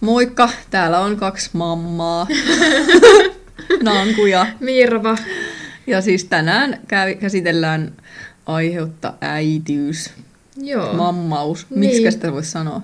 Moikka, 0.00 0.50
täällä 0.70 1.00
on 1.00 1.16
kaksi 1.16 1.50
mammaa. 1.52 2.26
Nankuja. 3.82 4.46
Mirva. 4.60 5.16
Ja 5.86 6.00
siis 6.00 6.24
tänään 6.24 6.80
käsitellään 7.20 7.92
aiheutta 8.46 9.14
äitiys, 9.20 10.10
Joo. 10.56 10.92
mammaus. 10.94 11.66
Niin. 11.70 11.80
Miksi 11.80 12.10
sitä 12.10 12.32
voisi 12.32 12.50
sanoa? 12.50 12.82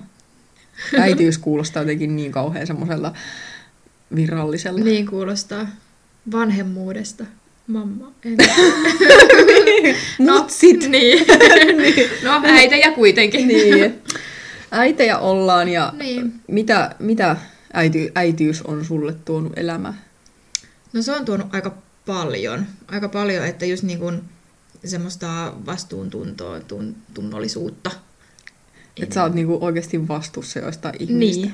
Äitiys 0.99 1.37
kuulostaa 1.37 1.81
jotenkin 1.81 2.15
niin 2.15 2.31
kauhean 2.31 2.67
semmoiselta 2.67 3.13
viralliselta. 4.15 4.83
Niin 4.83 5.07
kuulostaa 5.07 5.67
vanhemmuudesta. 6.31 7.23
Mamma. 7.67 8.11
En. 8.25 8.37
Mut 10.31 10.49
sit. 10.49 10.87
Niin. 10.91 11.25
no 12.23 12.41
äitejä 12.43 12.91
kuitenkin. 12.91 13.47
niin. 13.47 14.01
Äitejä 14.75 15.17
ollaan 15.17 15.69
ja 15.69 15.93
Niin. 15.97 16.41
mitä, 16.47 16.95
mitä 16.99 17.37
äity, 17.73 18.11
äitiys 18.15 18.61
on 18.61 18.85
sulle 18.85 19.13
tuonut 19.25 19.53
elämään? 19.55 20.01
No 20.93 21.01
se 21.01 21.11
on 21.11 21.25
tuonut 21.25 21.47
aika 21.55 21.77
paljon. 22.05 22.65
Aika 22.87 23.09
paljon, 23.09 23.45
että 23.45 23.65
just 23.65 23.83
niin 23.83 23.99
kuin 23.99 24.21
semmoista 24.85 25.53
vastuuntuntoa, 25.65 26.59
tun, 26.59 26.95
tunnollisuutta. 27.13 27.91
Että 29.01 29.13
sä 29.13 29.23
oot 29.23 29.33
niinku 29.33 29.57
oikeasti 29.61 30.07
vastuussa 30.07 30.59
joistain 30.59 30.95
ihmisistä. 30.99 31.47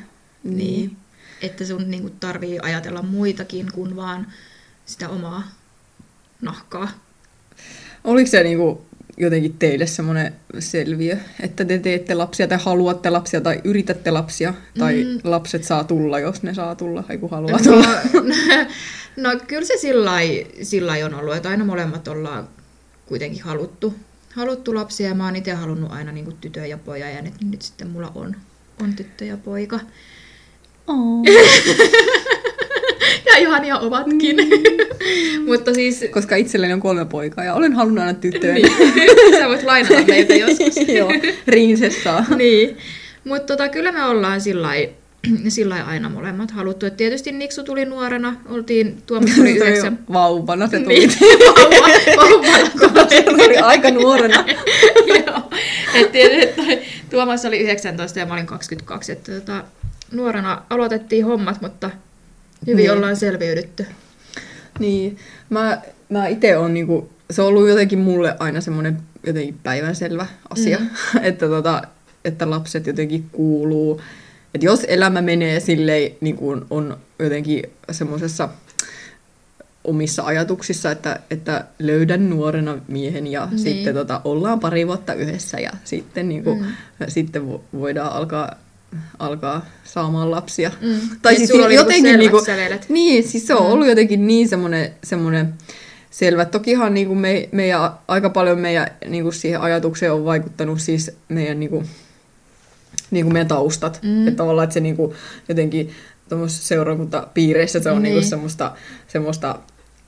Niin. 0.43 0.57
niin. 0.57 0.97
Että 1.41 1.65
sun 1.65 1.91
niin 1.91 2.01
kuin 2.01 2.13
tarvii 2.19 2.59
ajatella 2.59 3.01
muitakin 3.01 3.71
kuin 3.71 3.95
vaan 3.95 4.27
sitä 4.85 5.09
omaa 5.09 5.43
nahkaa. 6.41 6.89
Oliko 8.03 8.29
se 8.29 8.43
niinku 8.43 8.85
jotenkin 9.19 9.55
teille 9.59 9.87
semmoinen 9.87 10.33
selviö, 10.59 11.17
että 11.39 11.65
te 11.65 11.79
teette 11.79 12.15
lapsia 12.15 12.47
tai 12.47 12.57
haluatte 12.61 13.09
lapsia 13.09 13.41
tai 13.41 13.61
yritätte 13.63 14.11
lapsia 14.11 14.53
tai 14.79 15.03
Mm. 15.03 15.19
lapset 15.23 15.63
saa 15.63 15.83
tulla, 15.83 16.19
jos 16.19 16.43
ne 16.43 16.53
saa 16.53 16.75
tulla, 16.75 17.03
ei 17.09 17.17
kun 17.17 17.29
haluaa 17.29 17.59
tulla? 17.63 17.87
No, 18.13 18.23
no 19.31 19.39
kyllä 19.47 19.65
se 19.65 19.73
sillä 20.61 20.91
on 21.05 21.13
ollut, 21.13 21.35
että 21.35 21.49
aina 21.49 21.65
molemmat 21.65 22.07
ollaan 22.07 22.47
kuitenkin 23.05 23.43
haluttu, 23.43 23.93
haluttu 24.35 24.75
lapsia 24.75 25.07
ja 25.07 25.15
mä 25.15 25.25
oon 25.25 25.35
itse 25.35 25.53
halunnut 25.53 25.91
aina 25.91 26.11
niin 26.11 26.37
tytö 26.41 26.65
ja 26.65 26.77
poja 26.77 27.09
ja 27.09 27.21
nyt, 27.21 27.33
nyt 27.51 27.61
sitten 27.61 27.87
mulla 27.89 28.11
on, 28.15 28.35
on 28.83 28.93
tyttö 28.93 29.25
ja 29.25 29.37
poika. 29.37 29.79
Oh. 30.87 31.23
Ihania 33.39 33.79
ovatkin. 33.79 34.37
Mutta 35.47 35.73
siis 35.73 36.05
Koska 36.11 36.35
itselleni 36.35 36.73
on 36.73 36.79
kolme 36.79 37.05
poikaa 37.05 37.43
ja 37.43 37.53
olen 37.53 37.73
halunnut 37.73 38.01
aina 38.01 38.19
tyttöjä. 38.19 38.53
niin, 38.53 38.71
sä 39.39 39.47
voit 39.47 39.63
lainata 39.63 40.03
meiltä 40.07 40.33
joskus. 40.33 40.87
Joo, 40.97 41.11
rinsessaa. 41.47 42.25
niin. 42.35 42.77
Mutta 43.23 43.47
tota, 43.47 43.69
kyllä 43.69 43.91
me 43.91 44.05
ollaan 44.05 44.41
sillä 44.41 44.69
sillä 45.47 45.75
aina 45.75 46.09
molemmat 46.09 46.51
haluttu. 46.51 46.85
Et 46.85 46.97
tietysti 46.97 47.31
Niksu 47.31 47.63
tuli 47.63 47.85
nuorena, 47.85 48.35
oltiin, 48.49 48.97
Tuomas 49.05 49.35
tuli 49.35 49.51
yhdeksän. 49.51 49.99
Vauvana 50.13 50.67
se 50.67 50.79
tuli. 50.79 50.99
Niin, 50.99 51.11
vauva, 51.55 51.87
vauvana 52.17 53.09
Se 53.09 53.23
tuli 53.23 53.57
aika 53.57 53.91
nuorena. 53.91 54.45
Joo. 55.07 55.51
Et 55.93 56.11
tietysti 56.11 56.61
Tuomas 57.09 57.45
oli 57.45 57.59
19 57.59 58.19
ja 58.19 58.25
mä 58.25 58.33
olin 58.33 58.45
22. 58.45 59.11
Että 59.11 59.31
tota, 59.31 59.63
nuorena 60.11 60.61
aloitettiin 60.69 61.25
hommat, 61.25 61.61
mutta 61.61 61.89
hyvin 62.67 62.77
Niin. 62.77 62.91
ollaan 62.91 63.15
selviydytty. 63.15 63.85
Niin, 64.79 65.17
mä, 65.49 65.81
mä 66.09 66.27
itse 66.27 66.57
on 66.57 66.73
niinku, 66.73 67.09
se 67.31 67.41
on 67.41 67.47
ollut 67.47 67.69
jotenkin 67.69 67.99
mulle 67.99 68.35
aina 68.39 68.61
semmoinen 68.61 68.97
jotenkin 69.27 69.59
päivänselvä 69.63 70.25
asia, 70.49 70.77
mm. 70.79 70.87
että, 71.23 71.47
tota, 71.47 71.81
että 72.25 72.49
lapset 72.49 72.87
jotenkin 72.87 73.25
kuuluu. 73.31 74.01
Että 74.53 74.65
jos 74.65 74.85
elämä 74.87 75.21
menee 75.21 75.59
silleen, 75.59 76.11
niin 76.21 76.35
kuin 76.35 76.61
on 76.69 76.97
jotenkin 77.19 77.63
semmoisessa 77.91 78.49
omissa 79.83 80.23
ajatuksissa, 80.23 80.91
että, 80.91 81.19
että 81.31 81.65
löydän 81.79 82.29
nuorena 82.29 82.77
miehen 82.87 83.27
ja 83.27 83.45
Niin. 83.51 83.59
sitten 83.59 83.93
tota, 83.93 84.21
ollaan 84.23 84.59
pari 84.59 84.87
vuotta 84.87 85.13
yhdessä 85.13 85.59
ja 85.59 85.71
sitten, 85.83 86.29
niin 86.29 86.43
kuin, 86.43 86.59
Mm. 86.59 86.65
sitten 87.07 87.41
vo- 87.41 87.61
voidaan 87.79 88.11
alkaa, 88.13 88.55
alkaa 89.19 89.65
saamaan 89.83 90.31
lapsia. 90.31 90.71
Mm. 90.81 90.95
Tai 91.21 91.31
Et 91.33 91.37
siis 91.37 91.49
sulla 91.49 91.65
oli 91.65 91.75
jotenkin 91.75 92.19
niinku 92.19 92.41
niinku, 92.47 92.85
niin, 92.89 93.27
siis 93.27 93.47
se 93.47 93.53
on 93.55 93.65
Mm. 93.65 93.71
ollut 93.71 93.87
jotenkin 93.87 94.27
niin 94.27 94.49
semmoinen, 94.49 94.93
semmoinen 95.03 95.53
selvä. 96.11 96.45
Tokihan 96.45 96.93
niinku 96.93 97.15
me, 97.15 97.49
meidän, 97.51 97.89
aika 98.07 98.29
paljon 98.29 98.59
meidän 98.59 98.87
niinku 99.07 99.31
siihen 99.31 99.61
ajatukseen 99.61 100.13
on 100.13 100.25
vaikuttanut 100.25 100.81
siis 100.81 101.11
meidän, 101.29 101.59
niinku, 101.59 101.83
niinku 103.11 103.31
meidän 103.31 103.47
taustat. 103.47 103.99
Mm. 104.03 104.27
Että 104.27 104.37
tavallaan, 104.37 104.63
että 104.63 104.73
se 104.73 104.79
niinku, 104.79 105.13
jotenkin 105.49 105.89
tuommoisessa 106.29 106.67
seurakuntapiireissä 106.67 107.79
se 107.79 107.91
on 107.91 108.03
Niin. 108.03 108.13
niinku 108.13 108.29
semmoista, 108.29 108.71
semmoista 109.07 109.59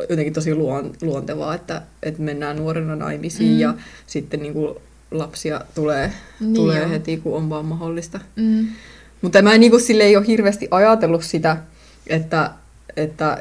jotenkin 0.09 0.33
tosi 0.33 0.55
luon, 0.55 0.91
luontevaa, 1.01 1.55
että, 1.55 1.81
että 2.03 2.21
mennään 2.21 2.57
nuorena 2.57 2.95
naimisiin 2.95 3.51
Mm. 3.53 3.59
ja 3.59 3.73
sitten 4.07 4.39
niinku 4.39 4.81
lapsia 5.11 5.61
tulee, 5.75 6.11
Niin 6.39 6.53
tulee 6.53 6.89
heti, 6.89 7.17
kun 7.17 7.37
on 7.37 7.49
vaan 7.49 7.65
mahdollista. 7.65 8.19
Mm. 8.35 8.67
Mutta 9.21 9.41
mä 9.41 9.53
en 9.53 9.59
niinku 9.59 9.79
sille 9.79 10.03
ei 10.03 10.17
ole 10.17 10.27
hirveästi 10.27 10.67
ajatellut 10.71 11.23
sitä, 11.23 11.57
että, 12.07 12.51
että 12.95 13.37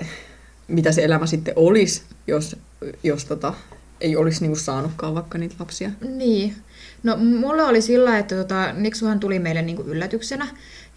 mitä 0.69 0.92
se 0.92 1.04
elämä 1.04 1.26
sitten 1.26 1.54
olisi, 1.56 2.03
jos, 2.26 2.56
jos 3.03 3.25
tota, 3.25 3.54
ei 4.00 4.16
olisi 4.16 4.41
niinku 4.41 4.58
saanutkaan 4.58 5.14
vaikka 5.14 5.38
niitä 5.38 5.54
lapsia. 5.58 5.91
Niin. 6.08 6.54
No 7.03 7.16
mulla 7.16 7.66
oli 7.66 7.82
sillä, 7.82 8.19
että 8.19 8.34
tota, 8.34 8.72
Niksuhan 8.72 9.20
tuli 9.20 9.38
meille 9.38 9.62
niinku 9.62 9.82
yllätyksenä. 9.82 10.48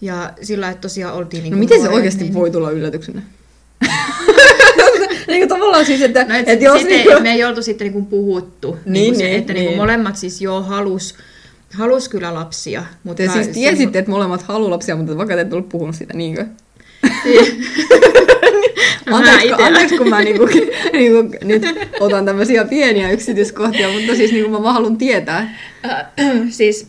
Ja 0.02 0.34
sillä, 0.42 0.70
että 0.70 0.82
tosiaan 0.82 1.16
oltiin 1.16 1.44
niinku 1.44 1.56
No 1.56 1.60
miten 1.60 1.82
se 1.82 1.90
oikeasti 1.90 2.24
niin... 2.24 2.34
voi 2.34 2.52
tulla 2.52 2.72
yllätyksenä? 2.72 3.22
niinku 5.28 5.48
tavallaan 5.48 5.86
siis, 5.86 6.02
että, 6.02 6.26
No, 6.26 6.36
et, 6.36 6.50
että 6.50 6.66
jos 6.66 6.80
sitten, 6.80 6.98
niinku, 6.98 7.24
me 7.24 7.32
ei 7.34 7.44
oltu 7.44 7.64
sitten 7.64 7.86
niinku 7.86 8.02
puhuttu. 8.02 8.78
Niin, 8.86 8.94
niinku 8.94 9.20
se, 9.20 9.24
niin, 9.24 9.40
että 9.40 9.54
niinku 9.54 9.70
niin. 9.70 9.80
molemmat 9.80 10.16
siis 10.18 10.42
joo 10.42 10.62
halus, 10.62 11.16
halus 11.74 12.10
kyllä 12.10 12.34
lapsia. 12.34 12.84
Mutta 13.04 13.24
te 13.24 13.30
siis 13.30 13.46
se- 13.46 13.52
tiesitte, 13.52 14.00
että 14.00 14.12
molemmat 14.12 14.42
haluaa 14.42 14.72
lapsia, 14.72 14.96
mutta 14.96 15.18
vaikka 15.18 15.36
te 15.36 15.42
ette 15.42 15.56
ollut 15.56 15.70
puhunut 15.70 15.96
siitä, 15.96 16.14
niinkö? 16.14 16.46
No, 19.06 19.18
anteeksi, 19.18 19.48
kun, 19.48 19.66
anteeksi, 19.66 19.98
kun 19.98 20.10
mä 20.10 20.22
niinku, 20.22 20.46
niinku, 20.94 21.38
nyt 21.44 21.64
otan 22.00 22.26
tämmöisiä 22.26 22.66
pieniä 22.66 23.12
yksityiskohtia, 23.12 23.90
mutta 23.90 24.16
siis 24.16 24.32
niinku 24.32 24.50
mä 24.50 24.64
vaan 24.64 24.74
haluan 24.74 24.98
tietää. 24.98 25.58
Äh, 25.86 26.06
siis 26.50 26.88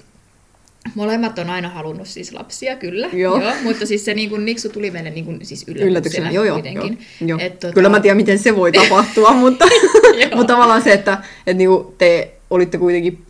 molemmat 0.94 1.38
on 1.38 1.50
aina 1.50 1.68
halunnut 1.68 2.08
siis 2.08 2.32
lapsia, 2.32 2.76
kyllä. 2.76 3.08
Joo. 3.12 3.40
Joo 3.42 3.52
mutta 3.62 3.86
siis 3.86 4.04
se 4.04 4.14
niin 4.14 4.30
kuin, 4.30 4.44
Niksu 4.44 4.68
tuli 4.68 4.90
meille 4.90 5.10
niin 5.10 5.24
kuin, 5.24 5.46
siis 5.46 5.62
yllätyksenä, 5.62 5.90
Yllätyksenä, 5.90 6.30
joo 6.30 6.44
joo. 6.44 6.54
kuitenkin. 6.54 6.98
joo, 7.20 7.28
joo. 7.28 7.38
Et, 7.42 7.64
tota- 7.64 7.72
Kyllä 7.72 7.88
mä 7.88 8.00
tiedän, 8.00 8.16
miten 8.16 8.38
se 8.38 8.56
voi 8.56 8.72
tapahtua, 8.72 9.32
mutta, 9.44 9.64
mutta 10.36 10.52
tavallaan 10.52 10.82
se, 10.82 10.92
että, 10.92 11.12
että 11.46 11.58
niinku 11.58 11.94
te 11.98 12.30
olitte 12.50 12.78
kuitenkin 12.78 13.23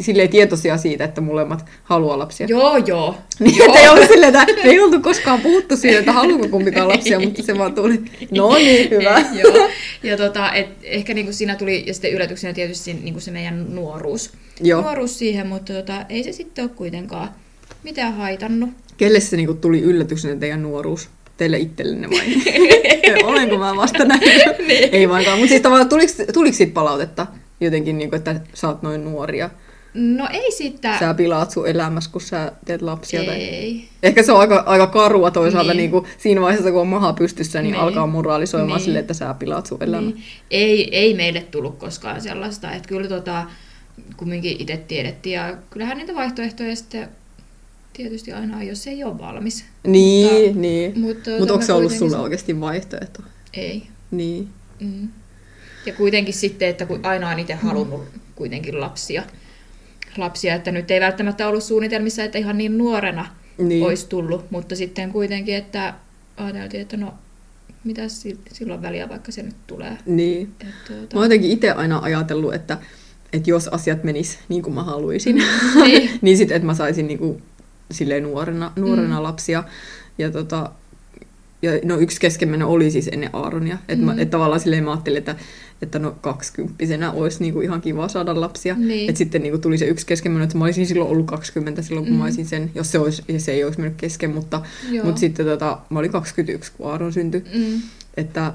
silleen 0.00 0.28
tietoisia 0.28 0.78
siitä, 0.78 1.04
että 1.04 1.20
molemmat 1.20 1.64
haluaa 1.82 2.18
lapsia. 2.18 2.46
Joo, 2.46 2.76
joo. 2.76 3.14
Niin, 3.40 3.56
joo. 3.56 3.66
että 3.66 3.78
ei 3.78 3.88
ollut 3.88 4.08
silleen, 4.08 4.36
että 4.36 4.54
me 4.64 4.70
ei 4.70 4.80
oltu 4.80 5.00
koskaan 5.00 5.40
puhuttu 5.40 5.76
siitä, 5.76 5.98
että 5.98 6.12
haluaako 6.12 6.48
kumpikaan 6.48 6.88
lapsia, 6.88 7.20
mutta 7.24 7.42
se 7.42 7.58
vaan 7.58 7.74
tuli. 7.74 8.02
No 8.30 8.54
niin, 8.54 8.90
hyvä. 8.90 9.16
Ei, 9.16 9.40
joo. 9.40 9.68
Ja 10.02 10.16
tota, 10.16 10.52
et 10.52 10.68
ehkä 10.82 11.14
niinku 11.14 11.32
siinä 11.32 11.56
tuli, 11.56 11.84
ja 11.86 11.94
sitten 11.94 12.12
yllätyksenä 12.12 12.52
tietysti 12.52 12.94
niinku 12.94 13.20
se 13.20 13.30
meidän 13.30 13.74
nuoruus. 13.74 14.32
Joo. 14.60 14.82
Nuoruus 14.82 15.18
siihen, 15.18 15.46
mutta 15.46 15.72
tota, 15.72 16.04
ei 16.08 16.24
se 16.24 16.32
sitten 16.32 16.64
ole 16.64 16.70
kuitenkaan 16.76 17.28
mitään 17.82 18.14
haitannut. 18.14 18.70
Kelle 18.96 19.20
se 19.20 19.36
niinku 19.36 19.54
tuli 19.54 19.80
yllätyksenä 19.80 20.36
teidän 20.36 20.62
nuoruus? 20.62 21.08
Teille 21.36 21.58
itsellenne 21.58 22.08
vai? 22.10 22.26
Olenko 23.30 23.58
mä 23.58 23.76
vasta 23.76 24.04
näin? 24.04 24.20
Niin. 24.66 24.88
Ei 24.94 25.08
vainkaan. 25.08 25.38
Mutta 25.38 25.48
siis 25.48 25.62
tavallaan 25.62 25.88
tuliko, 25.88 26.12
tuliko 26.32 26.56
siitä 26.56 26.74
palautetta 26.74 27.26
jotenkin, 27.60 27.98
niinku, 27.98 28.16
että 28.16 28.40
sä 28.54 28.68
oot 28.68 28.82
noin 28.82 29.04
nuoria? 29.04 29.50
No 29.94 30.28
ei 30.32 30.52
sitä... 30.52 30.98
Sä 30.98 31.14
pilaat 31.14 31.50
sun 31.50 31.68
elämässä, 31.68 32.10
kun 32.12 32.20
sä 32.20 32.52
teet 32.64 32.82
lapsia. 32.82 33.24
Tai... 33.24 33.34
ei. 33.34 33.88
Ehkä 34.02 34.22
se 34.22 34.32
on 34.32 34.40
aika, 34.40 34.62
aika 34.66 34.86
karua 34.86 35.30
toisaalta 35.30 35.74
Niin. 35.74 35.90
niin. 35.92 36.02
Niin 36.02 36.14
siinä 36.18 36.40
vaiheessa, 36.40 36.70
kun 36.70 36.80
on 36.80 36.86
maha 36.88 37.12
pystyssä, 37.12 37.62
niin, 37.62 37.72
Niin. 37.72 37.82
alkaa 37.82 38.06
moraalisoimaan 38.06 38.76
Niin. 38.78 38.84
silleen, 38.84 39.00
että 39.00 39.14
sä 39.14 39.34
pilaat 39.34 39.66
sun 39.66 39.82
elämän. 39.82 40.10
Niin. 40.10 40.22
Ei, 40.50 40.96
ei 40.96 41.14
meille 41.14 41.40
tullut 41.40 41.78
koskaan 41.78 42.20
sellaista. 42.20 42.72
Että 42.72 42.88
kyllä 42.88 43.08
tota, 43.08 43.44
kumminkin 44.16 44.56
itse 44.60 44.76
tiedettiin. 44.76 45.32
Ja 45.34 45.56
kyllähän 45.70 45.98
niitä 45.98 46.14
vaihtoehtoja 46.14 46.76
sitten 46.76 47.08
tietysti 47.92 48.32
aina 48.32 48.56
on, 48.56 48.66
jos 48.66 48.86
ei 48.86 49.04
ole 49.04 49.18
valmis. 49.18 49.64
Niin, 49.86 50.44
Mutta- 50.44 50.60
niin. 50.60 51.00
Mutta, 51.00 51.30
Mutta 51.38 51.54
onko 51.54 51.62
me 51.62 51.66
se 51.66 51.72
ollut 51.72 51.92
sulle 51.92 52.16
oikeasti 52.16 52.60
vaihtoehto? 52.60 53.22
Ei. 53.54 53.82
Niin. 54.10 54.48
Mm. 54.80 55.08
Ja 55.86 55.92
kuitenkin 55.92 56.34
sitten, 56.34 56.68
että 56.68 56.86
kun 56.86 57.00
aina 57.06 57.28
on 57.30 57.38
itse 57.38 57.54
halunnut 57.54 58.04
kuitenkin 58.34 58.80
lapsia, 58.80 59.22
lapsia, 60.16 60.54
että 60.54 60.70
nyt 60.72 60.90
ei 60.90 61.00
välttämättä 61.00 61.48
ollut 61.48 61.64
suunnitelmissa, 61.64 62.24
että 62.24 62.38
ihan 62.38 62.58
niin 62.58 62.78
nuorena 62.78 63.26
Niin. 63.58 63.84
olisi 63.86 64.06
tullut, 64.08 64.50
mutta 64.50 64.76
sitten 64.76 65.12
kuitenkin, 65.12 65.54
että 65.54 65.94
ajateltiin, 66.36 66.80
että 66.80 66.96
no, 66.96 67.14
mitä 67.84 68.02
silloin 68.52 68.82
väliä, 68.82 69.08
vaikka 69.08 69.32
se 69.32 69.42
nyt 69.42 69.56
tulee. 69.66 69.98
Niin. 70.06 70.54
Et, 70.60 70.68
tuota, 70.86 71.02
Mä 71.16 71.20
oon 71.20 71.24
jotenkin 71.24 71.50
itse 71.50 71.70
aina 71.70 71.98
ajatellut, 72.02 72.54
että, 72.54 72.78
että 73.32 73.50
jos 73.50 73.68
asiat 73.68 74.04
menis 74.04 74.38
niin 74.48 74.62
kuin 74.62 74.74
mä 74.74 74.82
haluaisin, 74.82 75.36
Niin. 75.84 76.10
niin 76.22 76.36
sitten, 76.36 76.56
että 76.56 76.66
mä 76.66 76.74
saisin 76.74 77.06
niin 77.06 77.18
kuin, 77.18 77.42
silleen 77.90 78.22
nuorena, 78.22 78.72
nuorena 78.76 79.16
Mm. 79.16 79.22
lapsia. 79.22 79.64
ja 80.18 80.30
tota, 80.30 80.70
ja 81.62 81.70
no 81.84 81.96
yksi 81.98 82.20
keskemmenen 82.20 82.66
oli 82.66 82.90
siis 82.90 83.08
ennen 83.12 83.30
Aaronia. 83.32 83.78
Että 83.88 84.04
mm. 84.06 84.18
et 84.18 84.30
tavallaan 84.30 84.60
silleen 84.60 84.84
mä 84.84 84.90
ajattelin, 84.90 85.18
että, 85.18 85.36
että 85.82 85.98
no 85.98 86.14
kaksikymppisenä 86.20 87.12
olisi 87.12 87.42
niinku 87.42 87.60
ihan 87.60 87.80
kiva 87.80 88.08
saada 88.08 88.40
lapsia. 88.40 88.74
Niin. 88.78 89.08
Että 89.08 89.18
sitten 89.18 89.42
niinku 89.42 89.58
tuli 89.58 89.78
se 89.78 89.84
yksi 89.84 90.06
keskemmenen, 90.06 90.44
että 90.44 90.58
mä 90.58 90.64
olisin 90.64 90.86
silloin 90.86 91.10
ollut 91.10 91.26
20 91.26 91.82
silloin, 91.82 92.06
kun 92.06 92.14
mm. 92.14 92.18
mä 92.18 92.24
olisin 92.24 92.46
sen, 92.46 92.70
jos 92.74 92.92
se, 92.92 92.98
olisi, 92.98 93.22
se 93.38 93.52
ei 93.52 93.64
olisi 93.64 93.80
mennyt 93.80 93.96
kesken. 94.00 94.30
Mutta, 94.30 94.62
mutta 95.04 95.20
sitten 95.20 95.46
tota, 95.46 95.78
mä 95.90 95.98
olin 95.98 96.12
21, 96.12 96.72
kun 96.76 96.90
Aaron 96.90 97.12
syntyi. 97.12 97.44
Mm. 97.54 97.80
Että, 98.16 98.52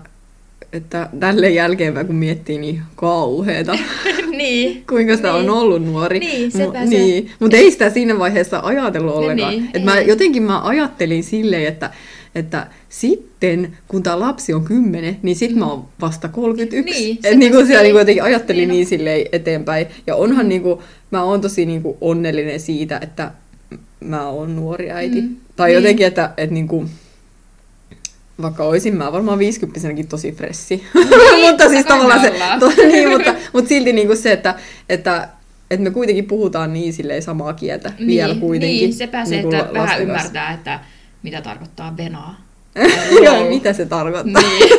että 0.73 1.09
tälleen 1.19 1.55
jälkeenpäin, 1.55 2.07
kun 2.07 2.15
miettii, 2.15 2.57
niin 2.57 2.81
kauheeta, 2.95 3.77
niin. 4.37 4.83
kuinka 4.89 5.15
sitä 5.15 5.33
Niin. 5.33 5.49
on 5.49 5.57
ollut 5.57 5.85
nuori. 5.85 6.19
Niin, 6.19 6.51
sepä 6.51 6.65
Mu- 6.83 6.89
se. 6.89 6.89
Niin, 6.89 7.31
mutta 7.39 7.57
ei 7.57 7.71
sitä 7.71 7.89
siinä 7.89 8.19
vaiheessa 8.19 8.59
ajatellut 8.63 9.15
ollenkaan. 9.15 9.51
niin, 9.51 9.69
Et 9.73 9.83
mä, 9.83 9.97
ei. 9.97 10.07
jotenkin 10.07 10.43
mä 10.43 10.61
ajattelin 10.61 11.23
silleen, 11.23 11.67
että, 11.67 11.89
että 12.35 12.67
sitten 12.89 13.77
kun 13.87 14.03
tämä 14.03 14.19
lapsi 14.19 14.53
on 14.53 14.63
10, 14.63 15.17
niin 15.21 15.35
sitten 15.35 15.59
mä 15.59 15.65
oon 15.65 15.85
vasta 16.01 16.27
31. 16.27 16.99
Niin, 16.99 17.15
Et 17.15 17.21
sepä 17.21 17.35
niin 17.35 17.51
kuin 17.51 17.67
siellä 17.67 17.83
niin 17.83 17.95
jotenkin 17.95 18.23
ajattelin 18.23 18.59
Niin 18.59 18.69
niin, 18.69 18.85
on. 18.85 18.89
silleen 18.89 19.25
eteenpäin. 19.31 19.87
Ja 20.07 20.15
onhan 20.15 20.49
niin 20.49 20.61
kuin, 20.61 20.79
mä 21.11 21.23
oon 21.23 21.41
tosi 21.41 21.65
niin 21.65 21.81
kuin 21.81 21.97
onnellinen 22.01 22.59
siitä, 22.59 22.99
että 23.01 23.31
mä 23.99 24.27
oon 24.27 24.55
nuori 24.55 24.91
äiti. 24.91 25.21
Mm, 25.21 25.35
Tai 25.55 25.69
niin. 25.69 25.75
jotenkin, 25.75 26.07
että, 26.07 26.29
että 26.37 26.53
niin 26.53 26.67
kuin, 26.67 26.89
vaikka 28.41 28.63
olisin 28.63 28.97
mä 28.97 29.11
varmaan 29.11 29.39
50 29.39 30.03
tosi 30.09 30.31
fressi. 30.31 30.83
mutta 31.49 31.69
siis 31.69 31.85
tavallaan 31.85 32.21
se, 32.21 32.33
to, 32.59 32.71
niin, 32.91 33.09
mutta, 33.09 33.35
mutta 33.53 33.69
silti 33.69 33.93
niin 33.93 34.07
kuin 34.07 34.17
se, 34.17 34.31
että, 34.31 34.55
että, 34.89 35.29
että 35.71 35.83
me 35.83 35.91
kuitenkin 35.91 36.25
puhutaan 36.25 36.73
niin 36.73 36.93
silleen 36.93 37.21
samaa 37.21 37.53
kieltä 37.53 37.93
Niin, 37.99 38.07
vielä 38.07 38.35
kuitenkin. 38.35 38.77
Niin, 38.77 38.93
sepä 38.93 39.25
se, 39.25 39.31
niin 39.31 39.43
kuin 39.43 39.55
että 39.55 39.73
vähän 39.73 40.01
ymmärtää, 40.01 40.53
että 40.53 40.79
mitä 41.25 41.41
tarkoittaa 41.41 41.97
venaa. 41.97 42.45
Joo, 43.25 43.49
mitä 43.49 43.73
se 43.73 43.85
tarkoittaa. 43.85 44.41
Niin. 44.41 44.69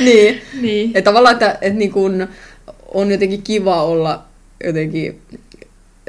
niin. 0.06 0.42
niin. 0.60 0.88
Että 0.88 1.02
tavallaan, 1.02 1.32
että, 1.32 1.58
että 1.60 1.78
niin 1.78 1.92
kuin 1.92 2.28
on 2.88 3.10
jotenkin 3.10 3.42
kiva 3.42 3.82
olla 3.82 4.24
jotenkin 4.64 5.22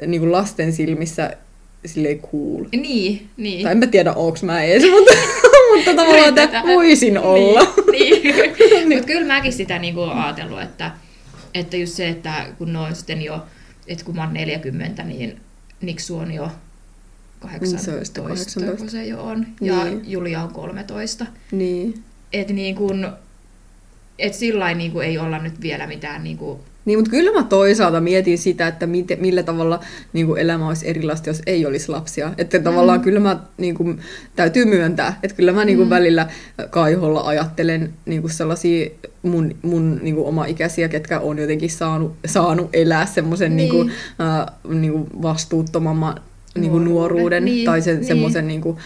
niin 0.08 0.22
kuin 0.22 0.32
lasten 0.32 0.74
silmissä 0.74 1.38
silleen 1.86 2.20
cool. 2.20 2.66
Niin, 2.72 3.30
niin. 3.38 3.64
Tai 3.64 3.72
en 3.72 3.78
mä 3.78 3.88
tiedä, 3.88 4.14
onks 4.14 4.44
mä 4.44 4.64
edes, 4.64 4.92
mutta, 4.92 5.14
mutta 5.76 5.94
tavallaan, 5.94 6.38
että 6.38 6.64
voisin 6.64 7.18
olla. 7.18 7.74
Niin. 7.92 8.24
niin. 8.24 8.90
Mutta 8.90 9.08
kyllä 9.08 9.28
mäkin 9.28 9.54
sitä 9.54 9.80
niinku 9.80 10.02
ajatellut, 10.02 10.62
että, 10.62 10.92
että 11.54 11.78
just 11.78 11.94
se, 11.94 12.10
että 12.10 12.46
kun 12.58 12.74
ne 12.74 12.80
on 12.80 12.96
sitten 12.96 13.22
jo, 13.22 13.46
että 13.88 14.06
kun 14.06 14.16
mä 14.16 14.24
oon 14.24 14.34
40, 14.34 15.04
niin 15.04 15.42
Niksu 15.82 16.18
on 16.18 16.32
jo 16.32 16.52
18, 17.44 17.76
Niin 17.76 17.86
se 17.86 18.00
on 18.00 18.06
sitten 18.06 18.24
18. 18.24 18.78
kun 18.78 18.90
se 18.90 19.06
jo 19.06 19.24
on, 19.24 19.46
ja 19.62 19.84
Niin. 19.84 20.02
Julia 20.12 20.44
on 20.44 20.54
13. 20.54 21.26
Niin. 21.52 22.04
Että 22.34 22.54
niin 22.54 22.76
kun, 22.76 23.08
et 24.20 24.34
sillä 24.34 24.74
niin 24.74 25.02
ei 25.02 25.18
olla 25.18 25.40
nyt 25.40 25.62
vielä 25.62 25.88
mitään 25.88 26.24
niin 26.24 26.38
kuin, 26.38 26.60
Niin, 26.86 27.00
mutta 27.00 27.12
kyllä 27.12 27.32
mä 27.32 27.44
toisaalta 27.44 28.02
mietin 28.02 28.38
sitä, 28.38 28.68
että 28.68 28.88
miten, 28.88 29.22
millä 29.22 29.44
tavalla 29.44 29.80
niin 30.14 30.26
kuin 30.26 30.42
elämä 30.42 30.68
olisi 30.68 30.88
erilaista, 30.88 31.30
jos 31.30 31.42
ei 31.46 31.66
olisi 31.66 31.90
lapsia. 31.90 32.34
Että 32.38 32.58
mm. 32.58 32.64
tavallaan 32.64 33.02
kyllä 33.02 33.20
mä 33.20 33.40
niin 33.58 33.76
kuin, 33.76 34.00
täytyy 34.36 34.66
myöntää, 34.66 35.20
että 35.24 35.38
kyllä 35.38 35.52
mä 35.52 35.66
niin 35.66 35.78
kuin 35.78 35.88
Mm. 35.88 35.90
välillä 35.90 36.28
kaiholla 36.70 37.22
ajattelen 37.22 37.94
niin 38.06 38.22
kuin 38.22 38.32
sellaisia 38.32 38.90
mun, 39.24 39.56
mun 39.62 40.00
niin 40.02 40.16
kuin 40.16 40.28
oma 40.28 40.46
ikäisiä, 40.46 40.90
ketkä 40.90 41.20
on 41.20 41.40
jotenkin 41.40 41.70
saanut, 41.70 42.16
saanut 42.26 42.70
elää 42.74 43.06
semmoisen 43.06 43.56
niin. 43.56 43.70
Niin. 43.72 43.88
niin 43.88 43.96
kuin, 44.18 44.28
äh, 44.28 44.80
niin 44.80 44.92
kuin 44.92 45.08
vastuuttomamman 45.22 46.16
niin 46.56 46.72
kuin 46.72 46.84
Nuoruuden. 46.86 47.46
Niin, 47.46 47.66
tai 47.66 47.82
sen, 47.82 47.96
niin. 47.96 48.06
semmoisen 48.06 48.48
niin 48.48 48.62
kuin, 48.62 48.78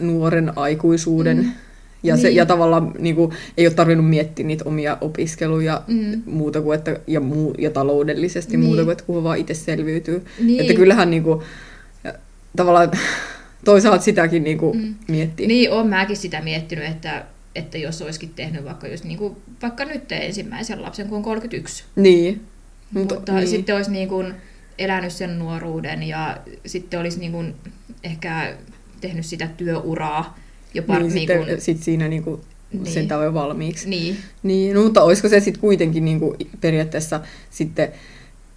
nuoren 0.00 0.52
aikuisuuden. 0.58 1.36
Mm. 1.36 1.50
Ja, 2.02 2.16
se, 2.16 2.28
Niin. 2.28 2.36
ja 2.36 2.46
tavallaan 2.46 2.92
niin 2.98 3.14
kuin, 3.14 3.32
ei 3.56 3.66
ole 3.66 3.74
tarvinnut 3.74 4.08
miettiä 4.08 4.46
niitä 4.46 4.64
omia 4.66 4.98
opiskeluja 5.00 5.82
Mm. 5.88 6.22
muuta 6.26 6.60
kuin, 6.60 6.78
että, 6.78 7.00
ja, 7.06 7.20
muu, 7.20 7.54
ja 7.58 7.70
taloudellisesti 7.70 8.56
Niin. 8.56 8.66
muuta 8.66 8.82
kuin, 8.82 8.92
että 8.92 9.04
kun 9.04 9.24
vaan 9.24 9.38
itse 9.38 9.54
selviytyy. 9.54 10.24
Niin. 10.40 10.60
Että 10.60 10.74
kyllähän 10.74 11.10
niin 11.10 11.22
kuin, 11.22 11.40
tavallaan 12.56 12.90
toisaalta 13.64 14.04
sitäkin 14.04 14.44
niin 14.44 14.58
kuin, 14.58 14.78
Mm. 14.78 14.94
miettii. 15.08 15.46
Niin, 15.46 15.70
on 15.70 15.86
mäkin 15.88 16.16
sitä 16.16 16.40
miettinyt, 16.42 16.84
että, 16.84 17.24
että 17.54 17.78
jos 17.78 18.02
olisikin 18.02 18.32
tehnyt 18.36 18.64
vaikka, 18.64 18.88
just 18.88 19.04
niin 19.04 19.18
kuin, 19.18 19.36
vaikka 19.62 19.84
nyt 19.84 20.12
ensimmäisen 20.12 20.82
lapsen, 20.82 21.08
kun 21.08 21.16
on 21.18 21.24
31. 21.24 21.84
Niin. 21.96 22.40
Mutta, 22.90 23.14
Mutta- 23.14 23.32
niin. 23.32 23.40
niin. 23.40 23.48
sitten 23.50 23.76
olisi 23.76 23.90
niin 23.90 24.08
kuin 24.08 24.34
elänyt 24.78 25.12
sen 25.12 25.38
nuoruuden 25.38 26.02
ja 26.02 26.38
sitten 26.66 27.00
olisi 27.00 27.20
niin 27.20 27.32
kuin 27.32 27.54
ehkä 28.02 28.56
tehnyt 29.00 29.26
sitä 29.26 29.48
työuraa 29.56 30.38
jopa 30.74 30.98
niin, 30.98 31.14
niin 31.14 31.28
kuin, 31.28 31.60
sit 31.60 31.82
siinä 31.82 32.08
niin 32.08 32.22
kuin, 32.22 32.40
Niin. 32.72 32.86
sen 32.86 33.08
jo 33.24 33.34
valmiiksi. 33.34 33.88
niin, 33.88 34.16
Niin, 34.42 34.74
no, 34.74 34.82
mutta 34.82 35.02
olisiko 35.02 35.28
se 35.28 35.40
sitten 35.40 35.60
kuitenkin 35.60 36.04
niin 36.04 36.20
kuin, 36.20 36.36
periaatteessa 36.60 37.20
sitten 37.50 37.88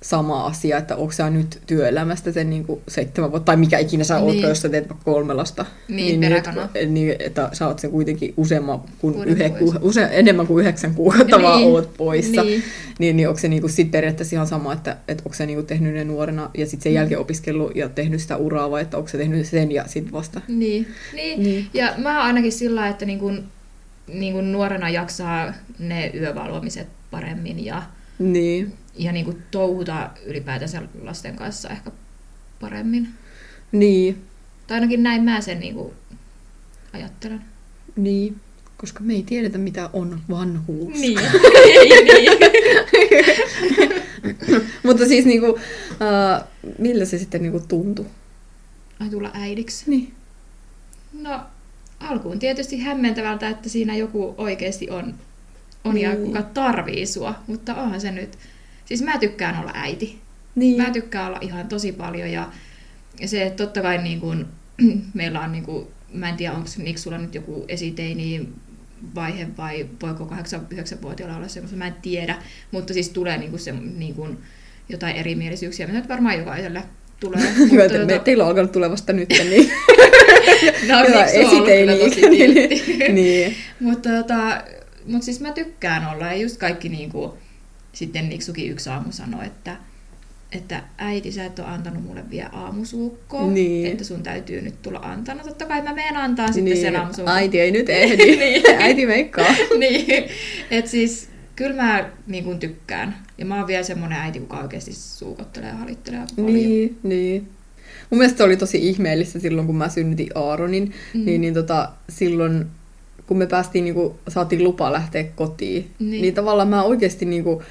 sama 0.07 0.45
asia, 0.45 0.77
että 0.77 0.95
onko 0.95 1.12
sä 1.12 1.30
nyt 1.30 1.59
työelämästä 1.68 2.31
sen 2.31 2.50
niin 2.50 2.65
kuin 2.65 2.81
seitsemän 2.88 3.31
vuotta, 3.31 3.45
tai 3.45 3.57
mikä 3.57 3.77
ikinä 3.77 4.04
sä 4.04 4.19
oot, 4.19 4.33
Niin. 4.36 4.48
jos 4.48 4.62
sä 4.62 4.69
teet 4.69 4.89
vaikka 4.89 5.12
kolme 5.12 5.33
lasta. 5.33 5.65
Niin, 5.88 5.98
niin, 5.98 6.19
peräkana. 6.19 6.69
et, 6.75 6.89
niin, 6.92 7.15
että 7.19 7.50
sä 7.54 7.68
oot 7.68 7.80
sen 7.80 7.92
kuitenkin 7.92 8.33
useamman 8.38 8.80
kuin 9.00 9.13
ku, 9.59 9.74
use, 9.81 10.07
enemmän 10.12 10.48
kuin 10.48 10.62
yhdeksän 10.62 10.94
kuukautta 10.95 11.38
Niin. 11.38 11.44
vaan 11.48 11.63
oot 11.63 11.94
poissa. 11.98 12.44
Niin. 12.44 12.63
Niin, 13.00 13.18
niin 13.18 13.27
onko 13.30 13.39
se 13.42 13.48
niinku 13.48 13.68
sit 13.68 13.92
periaatteessa 13.92 14.36
ihan 14.36 14.48
sama, 14.48 14.74
että, 14.74 14.98
että 15.07 15.24
onko 15.25 15.33
se 15.33 15.45
niinku 15.45 15.63
tehnyt 15.63 15.94
ne 15.94 16.04
nuorena 16.04 16.50
ja 16.57 16.65
sitten 16.65 16.83
sen 16.83 16.92
Mm. 16.92 16.95
jälkeen 16.95 17.19
opiskellut 17.19 17.75
ja 17.75 17.89
tehnyt 17.89 18.21
sitä 18.21 18.38
uraa 18.38 18.71
vai 18.71 18.81
että 18.81 18.98
onko 18.98 19.10
se 19.10 19.18
tehnyt 19.18 19.48
sen 19.48 19.71
ja 19.71 19.83
sitten 19.88 20.13
vasta. 20.13 20.42
Niin, 20.48 20.88
niin. 21.13 21.44
Niin. 21.44 21.68
ja 21.74 21.94
mä 21.98 22.24
ainakin 22.24 22.51
sillä 22.51 22.88
että 22.88 23.06
niin 23.06 23.19
kuin, 23.19 23.44
niin 24.13 24.33
kuin 24.33 24.51
nuorena 24.51 24.89
jaksaa 24.89 25.53
ne 25.80 26.12
yövalvomiset 26.15 26.88
paremmin 27.12 27.65
ja, 27.65 27.83
Niin. 28.19 28.74
Ja 28.98 29.12
niin 29.12 29.26
kuin 29.26 29.44
touhuta 29.52 30.10
ylipäätänsä 30.26 30.82
lasten 31.02 31.36
kanssa 31.36 31.70
ehkä 31.70 31.92
paremmin. 32.60 33.08
Niin. 33.72 34.24
Tai 34.68 34.76
ainakin 34.76 35.04
näin 35.04 35.24
mä 35.24 35.42
sen 35.42 35.60
niin 35.60 35.74
kuin 35.74 35.94
ajattelen. 36.94 37.42
Niin. 37.96 38.36
Koska 38.78 39.00
me 39.00 39.14
ei 39.14 39.24
tiedetä, 39.24 39.58
mitä 39.58 39.90
on 39.94 40.22
vanhuus. 40.30 40.94
Niin. 40.94 41.20
niin. 42.04 42.32
Mutta 44.84 45.06
siis 45.06 45.26
niinku, 45.26 45.48
uh, 45.48 45.60
millä 46.78 47.06
se 47.06 47.18
sitten 47.18 47.42
niinku 47.42 47.62
tuntui? 47.68 48.06
Ai 49.00 49.10
tulla 49.10 49.32
äidiksi. 49.34 49.90
Niin. 49.90 50.14
No, 51.22 51.40
alkuun 52.00 52.40
tietysti 52.40 52.80
hämmentävältä, 52.80 53.50
että 53.50 53.70
siinä 53.70 53.96
joku 53.96 54.36
oikeasti 54.38 54.89
on, 54.89 55.13
on 55.84 55.98
ja 55.98 56.10
Niin. 56.13 56.25
kuka 56.25 56.42
tarvii 56.42 57.06
sua, 57.06 57.36
mutta 57.48 57.75
onhan 57.75 58.01
se 58.01 58.12
nyt... 58.12 58.38
Siis 58.88 59.01
mä 59.01 59.17
tykkään 59.17 59.60
olla 59.60 59.72
äiti. 59.74 60.20
Niin. 60.56 60.82
Mä 60.82 60.89
tykkään 60.91 61.27
olla 61.27 61.38
ihan 61.41 61.67
tosi 61.67 61.91
paljon 61.91 62.32
ja 62.32 62.51
se, 63.25 63.44
että 63.44 63.63
totta 63.63 63.82
kai 63.82 63.98
niin 63.98 64.20
kun, 64.20 64.48
meillä 65.13 65.41
on, 65.41 65.51
niin 65.51 65.63
kun, 65.63 65.88
mä 66.13 66.29
en 66.29 66.36
tiedä 66.36 66.53
onko 66.53 66.70
Niksulla 66.77 67.17
nyt 67.17 67.36
joku 67.36 67.65
esiteini 67.67 68.50
vaihe 69.15 69.48
vai 69.58 69.86
voiko 70.01 70.25
8-9-vuotiaalla 70.25 71.38
olla 71.38 71.48
semmoista, 71.48 71.77
mä 71.77 71.88
en 71.88 71.96
tiedä, 72.01 72.36
mutta 72.72 72.94
siis 72.94 73.10
tulee 73.10 73.38
niin 73.38 73.50
kun 73.50 73.60
se, 73.60 73.72
niin 73.72 74.13
kun, 74.15 74.38
jotain 74.89 75.15
erimielisyyksiä, 75.15 75.88
mitä 75.88 76.00
nyt 76.00 76.10
varmaan 76.10 76.38
jokaiselle 76.38 76.84
tulee. 77.20 77.41
Hyvä, 77.58 77.70
mutta, 77.70 77.84
että 77.84 78.06
me, 78.06 78.17
tota- 78.17 78.20
teillä 78.20 78.44
on 78.44 78.50
alkanut 78.50 78.72
tulla 78.72 78.89
vasta 78.89 79.13
nyt, 79.13 79.29
niin 79.29 79.72
no, 80.89 81.20
esiteini. 81.34 82.10
kiltti. 82.15 83.13
niin. 83.13 83.56
Mutta 83.79 84.10
tota, 84.10 84.63
mut 85.06 85.24
siis 85.24 85.39
mä 85.39 85.51
tykkään 85.51 86.10
olla 86.15 86.25
ja 86.25 86.36
just 86.36 86.58
kaikki 86.58 86.89
niinku, 86.89 87.38
sitten 87.98 88.30
Niksukin 88.30 88.72
yksi 88.72 88.89
aamu 88.89 89.12
sanoi, 89.12 89.46
että, 89.46 89.75
että 90.51 90.84
äiti 90.98 91.32
sä 91.32 91.46
et 91.46 91.60
ole 91.60 91.68
antanut 91.68 92.04
mulle 92.04 92.24
vielä 92.30 92.50
aamusuukkoa, 92.54 93.48
Niin. 93.48 93.92
että 93.92 94.04
sun 94.04 94.24
täytyy 94.24 94.62
nyt 94.62 94.82
tulla 94.82 95.00
antaa. 95.00 95.36
No 95.36 95.44
totta 95.44 95.66
kai 95.66 95.82
mä 95.82 95.94
menen 95.94 96.18
antaa 96.18 96.48
sitten 96.48 96.63
niin. 96.66 96.77
sen 96.77 96.96
aamusuukon. 96.96 97.34
Äiti 97.34 97.60
ei 97.60 97.72
nyt 97.72 97.89
ehdi. 97.89 98.25
Niin. 98.38 98.63
Äiti 98.80 99.06
meikkaa. 99.06 99.46
niin, 99.80 100.24
että 100.72 100.92
siis 100.92 101.30
kyllä 101.56 101.75
mä 101.84 102.10
niin 102.27 102.44
kuin 102.44 102.60
tykkään. 102.60 103.18
Ja 103.38 103.46
mä 103.46 103.58
oon 103.58 103.68
vielä 103.68 103.84
semmonen 103.84 104.20
äiti, 104.20 104.39
joka 104.39 104.60
oikeasti 104.60 104.94
suukottelee 104.94 105.70
ja 105.70 105.75
halittelee 105.75 106.20
aika 106.20 106.34
paljon. 106.36 106.54
Niin, 106.54 106.98
niin. 107.04 107.48
Mun 108.10 108.18
mielestä 108.18 108.38
se 108.38 108.44
oli 108.44 108.58
tosi 108.58 108.89
ihmeellistä 108.89 109.39
silloin, 109.39 109.68
kun 109.68 109.75
mä 109.75 109.89
synnytin 109.89 110.30
Aaronin, 110.36 110.94
Mm. 111.13 111.25
niin, 111.25 111.42
niin 111.42 111.54
tota, 111.54 111.89
silloin 112.10 112.66
kun 113.27 113.38
me 113.38 113.48
päästiin, 113.48 113.84
niin 113.84 113.94
kuin, 113.96 114.13
saatiin 114.27 114.63
lupa 114.63 114.92
lähteä 114.92 115.24
kotiin, 115.24 115.92
Niin. 116.00 116.12
niin, 116.12 116.22
niin 116.22 116.34
tavallaan 116.34 116.68
mä 116.68 116.84
oikeasti, 116.84 117.25
niin 117.25 117.44
kuin, 117.44 117.63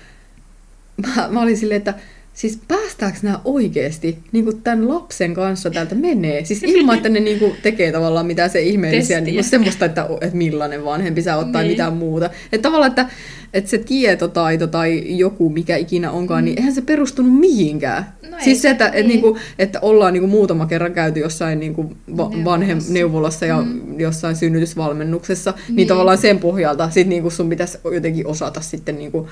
mä, 0.97 1.29
mä 1.31 1.43
olin 1.43 1.57
silleen, 1.57 1.79
että 1.79 1.95
siis 2.37 2.59
päästääkö 2.69 3.19
nämä 3.23 3.41
oikeasti 3.45 4.19
niin 4.33 4.45
kuin 4.45 4.63
tämän 4.63 4.89
lapsen 4.89 5.35
kanssa 5.35 5.71
täältä 5.71 5.95
menee? 5.95 6.45
Siis 6.45 6.63
ilman, 6.63 6.97
että 6.97 7.09
ne 7.09 7.21
niin 7.21 7.39
kuin, 7.39 7.53
tekee 7.63 7.93
tavallaan 7.93 8.27
mitään 8.27 8.51
se 8.51 8.63
ihmeellisiä, 8.63 9.21
niin 9.21 9.35
kuin 9.35 9.45
semmoista, 9.45 9.85
että, 9.85 10.09
että 10.21 10.37
millainen 10.37 10.85
vanhempi 10.85 11.23
sä 11.23 11.37
oot 11.37 11.53
tai 11.53 11.63
Niin. 11.63 11.73
mitään 11.73 11.93
muuta. 11.97 12.31
Että 12.53 12.63
tavallaan, 12.69 12.89
että, 12.91 13.07
että 13.55 13.71
se 13.71 13.79
tietotaito 13.79 14.67
tai 14.67 15.19
joku, 15.19 15.51
mikä 15.51 15.77
ikinä 15.77 16.11
onkaan, 16.11 16.43
Mm. 16.43 16.45
niin 16.45 16.59
eihän 16.59 16.75
se 16.75 16.83
perustunut 16.83 17.39
mihinkään. 17.41 18.07
No 18.31 18.37
siis 18.45 18.63
se, 18.63 18.71
että, 18.71 18.85
se- 18.85 18.89
että, 18.89 18.99
niin. 19.01 19.09
niinku, 19.09 19.39
että 19.59 19.79
ollaan 19.83 20.13
niinku 20.13 20.27
muutama 20.29 20.67
kerran 20.67 20.93
käyty 20.93 21.21
jossain 21.21 21.61
niinku 21.61 21.83
va- 21.83 21.93
Neuvolassa. 22.17 22.45
vanhem 22.45 22.79
neuvolassa 22.89 23.47
ja 23.47 23.63
Mm. 23.63 24.01
jossain 24.01 24.37
synnytysvalmennuksessa, 24.37 25.55
niin. 25.69 25.77
Niin. 25.77 25.89
tavallaan 25.89 26.19
sen 26.19 26.39
pohjalta 26.39 26.91
sit 26.91 27.07
niinku 27.07 27.31
sun 27.31 27.49
pitäisi 27.49 27.79
jotenkin 27.95 28.27
osata 28.27 28.61
sitten 28.61 28.97
niinku, 28.99 29.29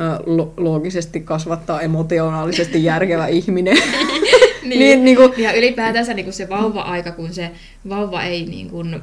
ä, 0.00 0.20
lo- 0.26 0.54
loogisesti 0.56 1.20
kasvattaa 1.20 1.80
emotionaalisesti 1.80 2.45
järkevä 2.84 3.26
ihminen. 3.40 3.76
Niin. 4.62 4.78
niin, 4.78 5.04
niinku, 5.04 5.34
Ja 5.36 5.52
ylipäätänsä 5.52 6.14
niin 6.14 6.24
kuin 6.26 6.34
se 6.34 6.48
vauva-aika, 6.48 7.12
kun 7.12 7.34
se 7.34 7.50
vauva 7.88 8.22
ei, 8.22 8.44
niin 8.46 8.70
kuin, 8.70 9.00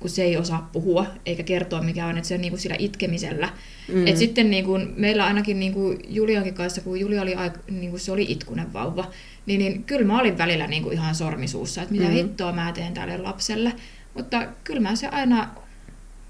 kun 0.00 0.10
se 0.10 0.22
ei 0.22 0.36
osaa 0.36 0.70
puhua 0.72 1.06
eikä 1.26 1.42
kertoa 1.42 1.82
mikä 1.82 2.06
on, 2.06 2.16
että 2.16 2.28
se 2.28 2.34
on 2.34 2.40
niin 2.40 2.50
kuin 2.50 2.60
sillä 2.60 2.76
itkemisellä. 2.78 3.48
Mm. 3.92 4.06
Et 4.06 4.16
sitten 4.16 4.50
niin 4.50 4.64
kuin, 4.64 4.92
meillä 4.96 5.24
ainakin 5.26 5.60
niin 5.60 5.72
kuin 5.72 5.98
Juliankin 6.08 6.54
kanssa, 6.54 6.80
kun 6.80 7.00
Julia 7.00 7.22
oli, 7.22 7.34
aik- 7.34 7.70
niin 7.72 7.90
kuin 7.90 8.00
se 8.00 8.12
oli 8.12 8.26
itkunen 8.28 8.72
vauva, 8.72 9.04
niin, 9.46 9.58
niin 9.58 9.84
kyllä 9.84 10.06
mä 10.06 10.20
olin 10.20 10.38
välillä 10.38 10.66
niin 10.66 10.82
kuin 10.82 10.92
ihan 10.92 11.14
sormisuussa, 11.14 11.82
että 11.82 11.94
mitä 11.94 12.04
Mm. 12.04 12.12
hittoa 12.12 12.52
mä 12.52 12.72
teen 12.74 12.94
tälle 12.94 13.18
lapselle. 13.18 13.72
Mutta 14.14 14.42
kyllä 14.64 14.80
mä 14.80 14.96
se 14.96 15.06
aina 15.06 15.48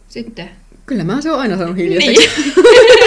sitten 0.08 0.50
Kyllä 0.86 1.04
mä 1.04 1.20
se 1.20 1.32
on 1.32 1.40
aina 1.40 1.56
sanonut 1.56 1.76
hiljaiseksi. 1.76 2.28
niin. 2.40 2.52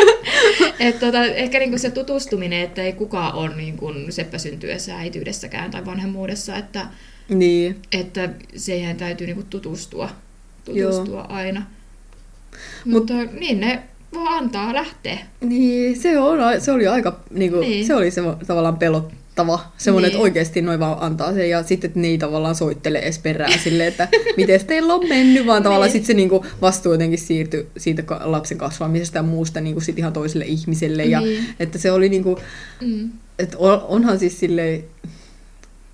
Et 0.79 0.99
tota, 0.99 1.23
ehkä 1.25 1.59
niinku 1.59 1.77
se 1.77 1.89
tutustuminen, 1.91 2.61
että 2.61 2.81
ei 2.81 2.93
kukaan 2.93 3.33
ole 3.33 3.55
niinku 3.55 3.93
seppä 4.09 4.37
syntyessä, 4.37 4.97
äityydessäkään 4.97 5.71
tai 5.71 5.85
vanhemmuudessa, 5.85 6.55
että, 6.57 6.87
Niin. 7.29 7.75
että 7.91 8.29
siihen 8.55 8.97
täytyy 8.97 9.27
niinku 9.27 9.43
tutustua, 9.49 10.09
Joo. 10.67 10.91
tutustua 10.91 11.21
aina. 11.21 11.65
Mut- 12.85 12.93
Mutta 12.93 13.13
niin 13.39 13.59
ne 13.59 13.83
vaan 14.13 14.43
antaa 14.43 14.73
lähteä. 14.73 15.17
Niin, 15.41 16.01
se, 16.01 16.19
on, 16.19 16.39
se 16.61 16.71
oli 16.71 16.87
aika, 16.87 17.19
niinku, 17.31 17.59
niin. 17.59 17.85
Se 17.87 17.95
oli 17.95 18.11
se 18.11 18.21
tavallaan 18.47 18.77
pelottava, 19.35 19.71
semmoinen, 19.77 20.07
niin. 20.09 20.15
Että 20.15 20.23
oikeasti 20.23 20.61
noin 20.61 20.79
vaan 20.79 20.97
antaa 20.99 21.33
sen 21.33 21.49
ja 21.49 21.63
sitten 21.63 21.87
että 21.87 21.99
ne 21.99 22.07
ei 22.07 22.17
tavallaan 22.17 22.55
soittele 22.55 22.99
edes 22.99 23.19
perään 23.19 23.59
silleen, 23.63 23.87
että 23.87 24.07
miten 24.37 24.65
teillä 24.65 24.93
on 24.93 25.07
mennyt, 25.09 25.45
vaan 25.45 25.63
tavallaan 25.63 25.87
Niin. 25.87 25.91
sitten 25.93 26.07
se 26.07 26.13
niinku 26.13 26.45
vastuu 26.61 26.91
jotenkin 26.91 27.19
siirtyi 27.19 27.67
siitä 27.77 28.03
lapsen 28.23 28.57
kasvamisesta 28.57 29.17
ja 29.17 29.23
muusta 29.23 29.61
niinku 29.61 29.81
sit 29.81 29.99
ihan 29.99 30.13
toiselle 30.13 30.45
ihmiselle 30.45 31.05
ja 31.05 31.21
Niin. 31.21 31.45
että 31.59 31.77
se 31.77 31.91
oli 31.91 32.09
niinku, 32.09 32.39
Mm. 32.81 33.09
että 33.39 33.57
on, 33.57 33.81
onhan 33.87 34.19
siis 34.19 34.39
silleen, 34.39 34.83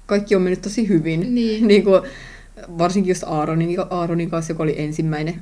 kaikki 0.05 0.36
on 0.36 0.41
mennyt 0.41 0.62
tosi 0.62 0.88
hyvin, 0.88 1.36
Niin. 1.36 1.67
niinku, 1.67 1.91
varsinkin 2.77 3.12
just 3.12 3.24
Aaronin, 3.25 3.77
Aaronin 3.89 4.29
kanssa, 4.29 4.51
joka 4.53 4.63
oli 4.63 4.75
ensimmäinen, 4.77 5.41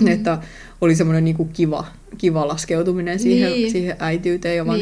mm. 0.00 0.08
että 0.08 0.38
oli 0.80 0.94
semmoinen 0.94 1.24
niinku 1.24 1.44
kiva, 1.44 1.84
kiva 2.18 2.48
laskeutuminen 2.48 3.18
siihen, 3.18 3.52
Niin. 3.52 3.70
siihen 3.72 3.96
äitiyteen 3.98 4.56
ja 4.56 4.64
Niin. 4.64 4.72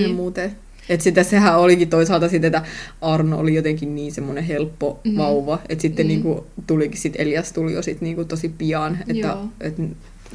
Et 0.88 1.00
sitä 1.00 1.22
sehän 1.22 1.58
olikin 1.58 1.90
toisaalta 1.90 2.28
sitten, 2.28 2.48
että 2.48 2.62
Arno 3.00 3.38
oli 3.38 3.54
jotenkin 3.54 3.94
niin 3.94 4.12
semmoinen 4.12 4.44
helppo 4.44 5.00
mm. 5.04 5.10
Mm. 5.10 5.16
vauva, 5.16 5.58
että 5.68 5.82
sitten 5.82 6.06
Mm. 6.06 6.08
niinku 6.08 6.46
tulikin 6.66 6.98
sit 6.98 7.14
Elias 7.18 7.52
tuli 7.52 7.72
jo 7.72 7.82
sit 7.82 8.00
niinku 8.00 8.24
tosi 8.24 8.48
pian, 8.48 8.98
että 9.00 9.26
Joo. 9.26 9.48
et 9.60 9.74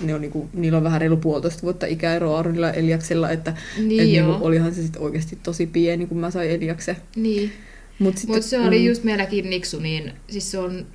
ne 0.04 0.16
on 0.16 0.22
niinku, 0.22 0.50
niillä 0.54 0.78
on 0.78 0.84
vähän 0.84 1.02
reilu 1.02 1.18
puolitoista 1.18 1.62
vuotta 1.64 1.86
ikäero 1.86 2.36
Aaronilla 2.36 2.68
ja 2.68 2.74
Eliaksella, 2.74 3.30
että 3.30 3.54
Niin 3.78 4.02
et 4.02 4.08
niinku, 4.08 4.46
olihan 4.46 4.76
se 4.76 4.82
sitten 4.82 5.02
oikeasti 5.02 5.38
tosi 5.44 5.68
pieni, 5.68 6.06
kun 6.08 6.18
mä 6.18 6.32
sain 6.32 6.50
Eliaksen. 6.52 6.98
Niin. 7.16 7.52
Mut 8.00 8.16
Mutta 8.28 8.48
se 8.48 8.60
oli 8.60 8.86
just 8.86 9.04
meilläkin 9.04 9.50
Niksu, 9.50 9.80
niin 9.80 10.14
siis 10.30 10.52
se 10.52 10.58
on, 10.58 10.86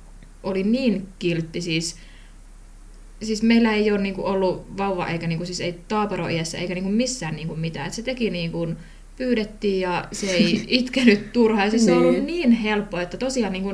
oli 0.43 0.63
niin 0.63 1.07
kiltti 1.19 1.61
siis, 1.61 1.95
siis 3.23 3.43
meillä 3.43 3.73
ei 3.73 3.91
ole 3.91 4.01
niinku 4.01 4.25
ollut 4.25 4.77
vauva 4.77 5.07
eikä 5.07 5.27
niinku, 5.27 5.45
siis 5.45 5.61
ei 5.61 5.79
taaperoiässä 5.87 6.57
eikä 6.57 6.73
niinku 6.73 6.89
missään 6.91 7.35
niinku 7.35 7.55
mitään. 7.55 7.87
Et 7.87 7.93
se 7.93 8.01
teki 8.01 8.29
niinku, 8.29 8.67
pyydettiin 9.17 9.79
ja 9.81 10.05
se 10.11 10.31
ei 10.31 10.63
itkenyt 10.67 11.33
turhaan. 11.33 11.69
Siis 11.71 11.85
se 11.85 11.91
on 11.91 11.97
ollut 11.97 12.13
Niin. 12.13 12.25
niin 12.25 12.51
helppo, 12.51 12.99
että 12.99 13.17
tosiaan 13.17 13.53
niinku, 13.53 13.73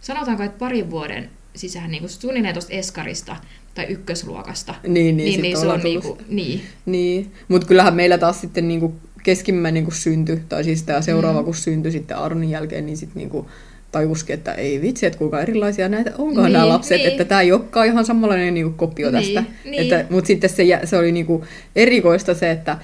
sanotaanko, 0.00 0.42
että 0.42 0.58
parin 0.58 0.90
vuoden 0.90 1.30
sisään 1.56 1.90
niinku, 1.90 2.08
suunnilleen 2.08 2.54
tuosta 2.54 2.72
eskarista 2.72 3.36
tai 3.74 3.84
ykkösluokasta, 3.88 4.74
Niin, 4.82 5.16
niin, 5.16 5.16
niin, 5.16 5.42
niin 5.42 5.56
se 5.56 5.66
on 5.66 5.80
tullut- 5.80 6.04
niinku, 6.04 6.18
niin. 6.28 6.60
Niin, 6.86 7.32
mutta 7.48 7.66
kyllähän 7.66 7.94
meillä 7.94 8.18
taas 8.18 8.40
sitten 8.40 8.68
niinku 8.68 8.94
keskimmäinen 9.22 9.84
kun 9.84 9.92
syntyi, 9.92 10.40
tai 10.48 10.64
siis 10.64 10.82
tämä 10.82 11.00
seuraava 11.02 11.38
Mm. 11.38 11.44
kun 11.44 11.54
syntyi 11.54 11.92
sitten 11.92 12.16
Arnin 12.16 12.50
jälkeen, 12.50 12.86
niin 12.86 12.96
sitten 12.96 13.16
niinku 13.20 13.50
tajuskin, 13.92 14.34
että 14.34 14.52
ei 14.54 14.80
vitsi, 14.82 15.06
että 15.06 15.18
kuinka 15.18 15.40
erilaisia 15.40 15.88
näitä 15.88 16.12
onkaan 16.18 16.44
Niin, 16.44 16.52
nämä 16.52 16.68
lapset, 16.68 16.98
niin. 16.98 17.10
että 17.10 17.24
tämä 17.24 17.40
ei 17.40 17.52
olekaan 17.52 17.86
ihan 17.86 18.04
samanlainen 18.04 18.54
niinku 18.54 18.72
kopio 18.76 19.10
Niin, 19.10 19.34
tästä. 19.34 19.44
niin. 19.64 19.82
Että, 19.82 20.04
mutta 20.10 20.26
sitten 20.28 20.50
se, 20.50 20.64
se 20.84 20.96
oli 20.96 21.12
niinku 21.12 21.44
erikoista 21.76 22.34
se, 22.34 22.50
että 22.50 22.78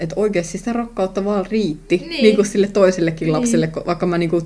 että 0.00 0.14
oikeasti 0.18 0.58
sitä 0.58 0.72
rakkautta 0.72 1.24
vaan 1.24 1.46
riitti 1.46 1.96
niin. 1.96 2.08
Niin. 2.08 2.22
Niinku 2.22 2.44
sille 2.44 2.66
toisellekin 2.66 3.26
Niin. 3.26 3.32
lapselle, 3.32 3.72
vaikka 3.86 4.06
mä 4.06 4.18
niinku 4.18 4.42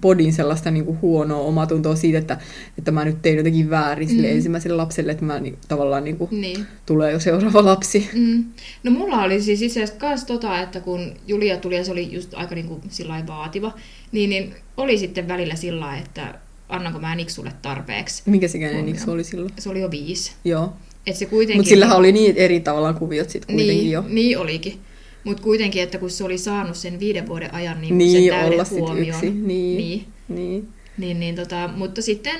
podin 0.00 0.32
sellaista 0.32 0.70
niinku 0.70 0.98
huonoa 1.02 1.40
omatuntoa 1.40 1.96
siitä, 1.96 2.18
että, 2.18 2.38
että 2.78 2.90
mä 2.90 3.04
nyt 3.04 3.22
tein 3.22 3.36
jotenkin 3.36 3.70
väärin 3.70 4.08
sille 4.08 4.28
Mm. 4.28 4.34
ensimmäiselle 4.34 4.76
lapselle, 4.76 5.12
että 5.12 5.24
mä 5.24 5.40
ni, 5.40 5.54
tavallaan 5.68 6.04
niinku, 6.04 6.28
niin. 6.30 6.66
tulee 6.86 7.12
jo 7.12 7.20
seuraava 7.20 7.64
lapsi. 7.64 8.08
Mm. 8.14 8.44
No 8.82 8.90
mulla 8.90 9.22
oli 9.22 9.42
siis 9.42 9.62
itse 9.62 9.82
asiassa 9.82 10.00
kans 10.00 10.24
tota, 10.24 10.60
että 10.60 10.80
kun 10.80 11.12
Julia 11.26 11.56
tuli 11.56 11.76
ja 11.76 11.84
se 11.84 11.92
oli 11.92 12.12
just 12.12 12.34
aika 12.34 12.54
niinku 12.54 12.80
sillä 12.88 13.22
vaativa, 13.26 13.72
niin, 14.12 14.30
niin 14.30 14.54
oli 14.76 14.98
sitten 14.98 15.28
välillä 15.28 15.54
sillä 15.54 15.96
että 15.98 16.34
annanko 16.68 16.98
mä 16.98 17.14
Niksulle 17.14 17.52
tarpeeksi. 17.62 18.22
Minkä 18.26 18.46
Huomioon. 18.54 18.86
Niksu 18.86 19.10
oli 19.10 19.24
silloin? 19.24 19.52
Se 19.58 19.68
oli 19.68 19.80
jo 19.80 19.90
viisi. 19.90 20.32
Joo. 20.44 20.72
Et 21.06 21.16
se 21.16 21.26
kuitenkin... 21.26 21.56
Mutta 21.58 21.68
sillähän 21.68 21.96
oli 21.96 22.12
niin 22.12 22.36
eri 22.36 22.60
tavallaan 22.60 22.94
kuviot 22.94 23.30
sitten 23.30 23.56
kuitenkin 23.56 23.82
niin, 23.84 23.90
jo. 23.90 24.04
Niin 24.08 24.38
olikin. 24.38 24.80
Mutta 25.26 25.42
kuitenkin, 25.42 25.82
että 25.82 25.98
kun 25.98 26.10
se 26.10 26.24
oli 26.24 26.38
saanut 26.38 26.76
sen 26.76 27.00
viiden 27.00 27.28
vuoden 27.28 27.54
ajan 27.54 27.80
niin, 27.80 27.98
Niin, 27.98 28.30
sen 28.30 28.38
täyden 28.38 28.52
olla 28.52 28.64
sit 28.64 28.78
huomioon. 28.78 29.08
yksi, 29.24 29.30
niin. 29.30 29.76
niin, 29.78 30.04
Niin. 30.28 30.68
niin, 30.98 31.20
niin 31.20 31.34
tota, 31.36 31.70
mutta 31.76 32.02
sitten 32.02 32.36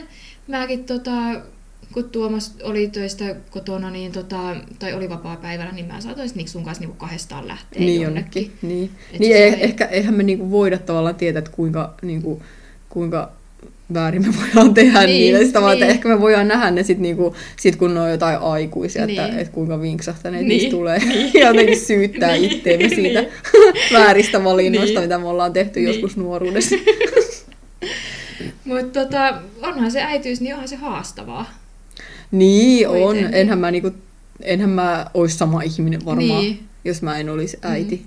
mäkin 0.48 0.84
tota, 0.84 1.10
kun 1.92 2.10
Tuomas 2.10 2.54
oli 2.62 2.88
töistä 2.88 3.36
kotona, 3.50 3.90
niin 3.90 4.12
tota, 4.12 4.56
tai 4.78 4.94
oli 4.94 5.08
vapaa-päivällä, 5.08 5.72
niin 5.72 5.86
mä 5.86 6.00
saatoin 6.00 6.30
Niksun 6.34 6.64
kanssa 6.64 6.80
niinku 6.82 6.96
kahdestaan 6.96 7.48
lähteä 7.48 7.80
niin 7.80 8.02
jonnekin. 8.02 8.42
jonnekin. 8.42 8.68
Niin, 8.68 8.90
Et 9.12 9.18
niin 9.20 9.32
se 9.32 9.44
ei, 9.44 9.64
ehkä, 9.64 9.84
eihän 9.84 10.14
me 10.14 10.22
niinku 10.22 10.50
voida 10.50 10.78
tavallaan 10.78 11.14
tietää, 11.14 11.38
että 11.38 11.50
kuinka, 11.50 11.94
niinku, 12.02 12.42
kuinka 12.88 13.32
väärin 13.94 14.26
me 14.26 14.34
voidaan 14.40 14.74
tehdä 14.74 14.98
niin, 15.00 15.08
Niin, 15.08 15.32
niitä. 15.34 15.46
Sitä 15.46 15.60
vaan, 15.62 15.72
että 15.72 15.84
niin. 15.86 15.94
ehkä 15.94 16.08
me 16.08 16.20
voidaan 16.20 16.48
nähdä 16.48 16.70
ne 16.70 16.82
sit, 16.82 16.98
niinku, 16.98 17.36
sit 17.56 17.76
kun 17.76 17.94
ne 17.94 18.00
on 18.00 18.10
jotain 18.10 18.38
aikuisia, 18.38 19.06
niin. 19.06 19.18
että, 19.20 19.30
Niin. 19.30 19.40
että 19.40 19.52
kuinka 19.52 19.80
vinksahtaneet 19.80 20.42
Niin. 20.42 20.48
niistä 20.48 20.70
tulee. 20.70 21.00
Ja 21.34 21.46
jotenkin 21.48 21.80
syyttää 21.80 22.32
Niin, 22.32 22.52
itteemme 22.52 22.88
siitä 22.88 23.20
niin. 23.20 23.32
vääristä 23.92 24.44
valinnoista, 24.44 25.00
Niin. 25.00 25.08
mitä 25.08 25.18
me 25.18 25.28
ollaan 25.28 25.52
tehty 25.52 25.80
Niin. 25.80 25.88
joskus 25.88 26.16
nuoruudessa. 26.16 26.76
Mutta 28.64 29.04
tota, 29.04 29.34
onhan 29.62 29.90
se 29.90 30.02
äitiys, 30.02 30.40
niin 30.40 30.54
onhan 30.54 30.68
se 30.68 30.76
haastavaa. 30.76 31.50
Niin 32.30 32.88
on. 32.88 32.96
Kuitenkin. 32.96 33.34
Enhän 33.34 33.58
mä, 33.58 33.70
niinku, 33.70 33.90
enhän 34.42 34.70
mä 34.70 35.06
olisi 35.14 35.36
sama 35.36 35.62
ihminen 35.62 36.04
varmaan, 36.04 36.40
Niin. 36.42 36.60
jos 36.84 37.02
mä 37.02 37.18
en 37.18 37.28
olisi 37.30 37.58
äiti. 37.62 37.96
Mm. 37.96 38.04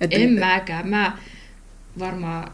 Että- 0.00 0.16
En 0.16 0.30
mäkään. 0.32 0.88
Mä 0.88 1.18
varmaan 1.98 2.52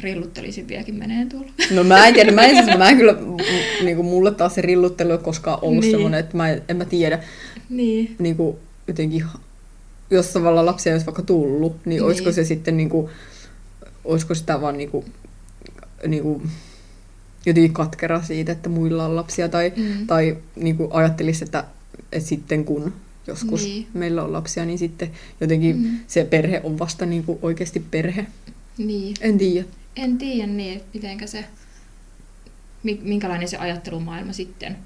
rilluttelisin 0.00 0.68
vieläkin 0.68 0.94
meneen 0.94 1.28
tuolla. 1.28 1.50
No 1.74 1.84
mä 1.84 2.06
en 2.06 2.14
tiedä, 2.14 2.32
mä 2.32 2.42
en, 2.44 2.64
siis, 2.64 2.78
mä 2.78 2.88
en 2.88 2.96
kyllä, 2.96 3.12
m- 3.12 3.36
niinku, 3.84 4.02
mulle 4.02 4.30
taas 4.30 4.54
se 4.54 4.60
rilluttelu 4.62 5.12
ei 5.12 5.18
koskaan 5.18 5.58
ollut 5.62 5.80
Niin. 5.84 5.90
semmoinen, 5.90 6.20
että 6.20 6.36
mä 6.36 6.50
en, 6.50 6.62
en 6.68 6.76
mä 6.76 6.84
tiedä, 6.84 7.22
Niin. 7.70 8.16
niinku, 8.18 8.58
jotenkin, 8.86 9.24
jos 10.10 10.26
tavallaan 10.26 10.66
lapsia 10.66 10.92
olisi 10.92 11.06
vaikka 11.06 11.22
tullut, 11.22 11.72
niin, 11.72 11.80
Niin. 11.84 12.02
olisiko 12.02 12.32
se 12.32 12.44
sitten, 12.44 12.76
niinku, 12.76 13.10
olisiko 14.04 14.34
sitä 14.34 14.60
vaan 14.60 14.76
niinku, 14.78 15.04
niinku, 16.06 16.42
jotenkin 17.46 17.72
katkera 17.72 18.22
siitä, 18.22 18.52
että 18.52 18.68
muilla 18.68 19.04
on 19.06 19.16
lapsia, 19.16 19.48
tai, 19.48 19.72
Mm. 19.76 20.06
tai 20.06 20.36
niinku, 20.56 20.88
ajattelisi, 20.92 21.44
että, 21.44 21.64
että 22.12 22.28
sitten 22.28 22.64
kun 22.64 22.92
joskus 23.26 23.64
Niin. 23.64 23.86
meillä 23.94 24.22
on 24.22 24.32
lapsia, 24.32 24.64
niin 24.64 24.78
sitten 24.78 25.10
jotenkin 25.40 25.76
Mm. 25.76 25.98
se 26.06 26.24
perhe 26.24 26.60
on 26.64 26.78
vasta 26.78 27.06
niinku, 27.06 27.38
oikeasti 27.42 27.84
perhe. 27.90 28.26
Niin. 28.78 29.14
En 29.20 29.38
tiedä. 29.38 29.66
En 29.96 30.18
tiedä 30.18 30.46
niin, 30.46 30.76
että 30.76 30.88
mitenkä 30.94 31.26
se, 31.26 31.44
mi- 32.82 33.00
minkälainen 33.02 33.48
se 33.48 33.56
ajattelumaailma 33.56 34.32
sitten, 34.32 34.76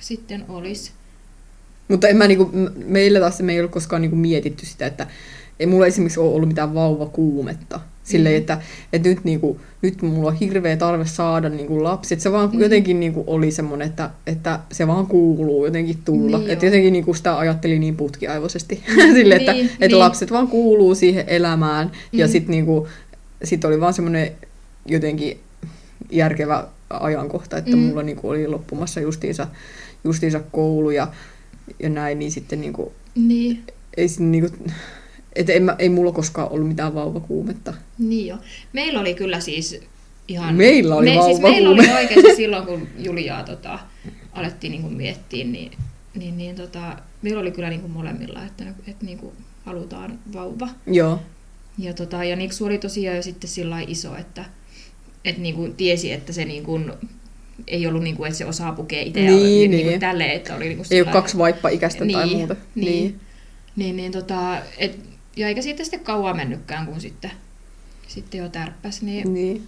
sitten 0.00 0.44
olisi. 0.48 0.90
Mutta 1.88 2.08
en 2.08 2.16
mä 2.16 2.26
niinku, 2.28 2.50
meillä 2.86 3.20
taas 3.20 3.40
me 3.40 3.52
ei 3.52 3.60
ole 3.60 3.68
koskaan 3.68 4.02
niinku 4.02 4.16
mietitty 4.16 4.66
sitä, 4.66 4.86
että 4.86 5.06
ei 5.60 5.66
mulla 5.66 5.86
esimerkiksi 5.86 6.20
ole 6.20 6.34
ollut 6.34 6.48
mitään 6.48 6.74
vauvakuumetta. 6.74 7.80
Silleen, 8.04 8.34
Mm. 8.34 8.38
että, 8.40 8.58
että 8.92 9.08
nyt, 9.08 9.24
niinku, 9.24 9.60
nyt 9.82 10.02
mulla 10.02 10.28
on 10.28 10.34
hirveä 10.36 10.76
tarve 10.76 11.06
saada 11.06 11.48
niinku 11.48 11.84
lapsi. 11.84 12.14
Että 12.14 12.22
se 12.22 12.32
vaan 12.32 12.50
Mm. 12.52 12.60
jotenkin 12.60 13.00
niinku 13.00 13.24
oli 13.26 13.50
semmoinen, 13.50 13.88
että, 13.88 14.10
että 14.26 14.60
se 14.72 14.86
vaan 14.86 15.06
kuuluu 15.06 15.64
jotenkin 15.64 15.98
tulla. 16.04 16.38
Niin 16.38 16.50
että 16.50 16.66
jotenkin 16.66 16.92
niinku 16.92 17.14
sitä 17.14 17.38
ajatteli 17.38 17.78
niin 17.78 17.96
putkiaivoisesti. 17.96 18.82
Silleen, 19.14 19.40
että, 19.40 19.52
Niin, 19.52 19.66
että 19.66 19.86
niin. 19.86 19.98
lapset 19.98 20.30
vaan 20.30 20.48
kuuluu 20.48 20.94
siihen 20.94 21.24
elämään. 21.26 21.92
Ja 22.12 22.26
Mm. 22.26 22.30
sitten 22.32 22.50
niinku, 22.50 22.88
sit 23.44 23.64
oli 23.64 23.80
vaan 23.80 23.94
semmoinen 23.94 24.32
jotenkin 24.86 25.40
järkevä 26.10 26.66
ajankohta, 26.90 27.56
että 27.58 27.76
Mm. 27.76 27.82
mulla 27.82 28.02
niinku 28.02 28.28
oli 28.28 28.46
loppumassa 28.46 29.00
justiinsa, 29.00 29.46
justiinsa 30.04 30.40
koulu 30.40 30.90
ja, 30.90 31.08
ja 31.82 31.88
näin, 31.88 32.18
niin 32.18 32.30
sitten 32.30 32.60
niinku, 32.60 32.92
Niin. 33.14 33.64
ei, 33.96 34.06
niinku, 34.18 34.56
että 35.36 35.52
en 35.52 35.62
mä, 35.62 35.76
ei 35.78 35.88
mulla 35.88 36.12
koskaan 36.12 36.52
ollut 36.52 36.68
mitään 36.68 36.94
vauvakuumetta. 36.94 37.74
Niin 37.98 38.26
jo. 38.26 38.36
Meillä 38.72 39.00
oli 39.00 39.14
kyllä 39.14 39.40
siis 39.40 39.80
ihan... 40.28 40.54
Meillä 40.54 40.94
oli 40.96 41.14
me, 41.16 41.22
siis 41.22 41.40
meillä 41.40 41.70
oli 41.70 41.90
oikeasti 41.90 42.36
silloin, 42.36 42.66
kun 42.66 42.88
Juliaa 42.98 43.44
tota, 43.44 43.78
alettiin 44.32 44.70
niin 44.70 44.92
miettiä, 44.92 45.44
niin, 45.44 45.72
niin, 46.14 46.38
niin 46.38 46.56
tota, 46.56 46.96
meillä 47.22 47.40
oli 47.40 47.50
kyllä 47.50 47.68
niin 47.68 47.80
kuin 47.80 47.92
molemmilla, 47.92 48.44
että, 48.44 48.64
että 48.86 49.04
niin 49.06 49.18
kuin 49.18 49.32
halutaan 49.64 50.18
vauva. 50.32 50.68
Joo. 50.86 51.20
Ja, 51.78 51.94
tota, 51.94 52.24
ja 52.24 52.36
Niksu 52.36 52.64
oli 52.64 52.78
tosiaan 52.78 53.16
jo 53.16 53.22
sitten 53.22 53.50
sillä 53.50 53.80
iso, 53.86 54.16
että, 54.16 54.44
että 55.24 55.42
niin 55.42 55.54
kuin 55.54 55.74
tiesi, 55.74 56.12
että 56.12 56.32
se 56.32 56.44
niin 56.44 56.62
kuin, 56.64 56.92
ei 57.66 57.86
ollut 57.86 58.02
niin 58.02 58.16
kuin, 58.16 58.26
että 58.28 58.38
se 58.38 58.44
osaa 58.44 58.72
pukea 58.72 59.02
itse 59.02 59.20
Niin, 59.20 59.42
niin, 59.42 59.70
niin. 59.70 59.86
Kuin 59.86 60.00
tälleen, 60.00 60.30
että 60.30 60.56
oli 60.56 60.64
niin 60.64 60.76
kuin 60.76 60.86
Ei 60.90 61.00
ole 61.02 61.10
kaksi 61.12 61.38
vaippa-ikäistä 61.38 62.04
tai 62.12 62.26
Niin, 62.26 62.38
muuta. 62.38 62.56
niin. 62.74 63.20
Niin, 63.76 63.96
niin 63.96 64.12
tota, 64.12 64.56
et, 64.78 64.98
ja 65.36 65.48
eikä 65.48 65.62
siitä 65.62 65.84
sitten 65.84 66.00
kauan 66.00 66.36
mennytkään, 66.36 66.86
kun 66.86 67.00
sitten, 67.00 67.30
sitten 68.08 68.38
jo 68.38 68.48
tärppäs. 68.48 69.02
Niin, 69.02 69.34
Niin. 69.34 69.62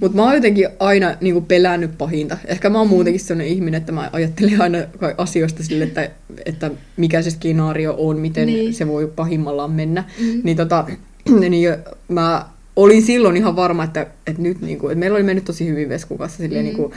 Mutta 0.00 0.16
mä 0.16 0.22
oon 0.24 0.34
jotenkin 0.34 0.68
aina 0.80 1.14
niinku 1.20 1.40
pelännyt 1.40 1.98
pahinta. 1.98 2.38
Ehkä 2.44 2.70
mä 2.70 2.78
oon 2.78 2.88
muutenkin 2.88 3.20
sellainen 3.20 3.52
ihminen, 3.52 3.78
että 3.78 3.92
mä 3.92 4.10
ajattelen 4.12 4.60
aina 4.62 4.78
asioista 5.18 5.62
sille, 5.64 5.84
että, 5.84 6.10
että 6.44 6.70
mikä 6.96 7.22
se 7.22 7.30
skenaario 7.30 7.94
on, 7.98 8.18
miten 8.18 8.46
Niin. 8.46 8.74
se 8.74 8.86
voi 8.86 9.12
pahimmallaan 9.16 9.70
mennä. 9.70 10.04
Mm. 10.20 10.40
Niin, 10.44 10.56
tota, 10.56 10.86
niin 11.40 11.76
mä 12.08 12.46
olin 12.76 13.02
silloin 13.02 13.36
ihan 13.36 13.56
varma, 13.56 13.84
että, 13.84 14.06
että 14.26 14.42
nyt 14.42 14.60
niinku, 14.60 14.88
että 14.88 14.98
meillä 14.98 15.14
oli 15.16 15.22
mennyt 15.24 15.44
tosi 15.44 15.66
hyvin 15.68 15.88
Veskun 15.88 16.18
kanssa 16.18 16.38
silleen, 16.38 16.64
Mm. 16.64 16.66
niinku, 16.66 16.92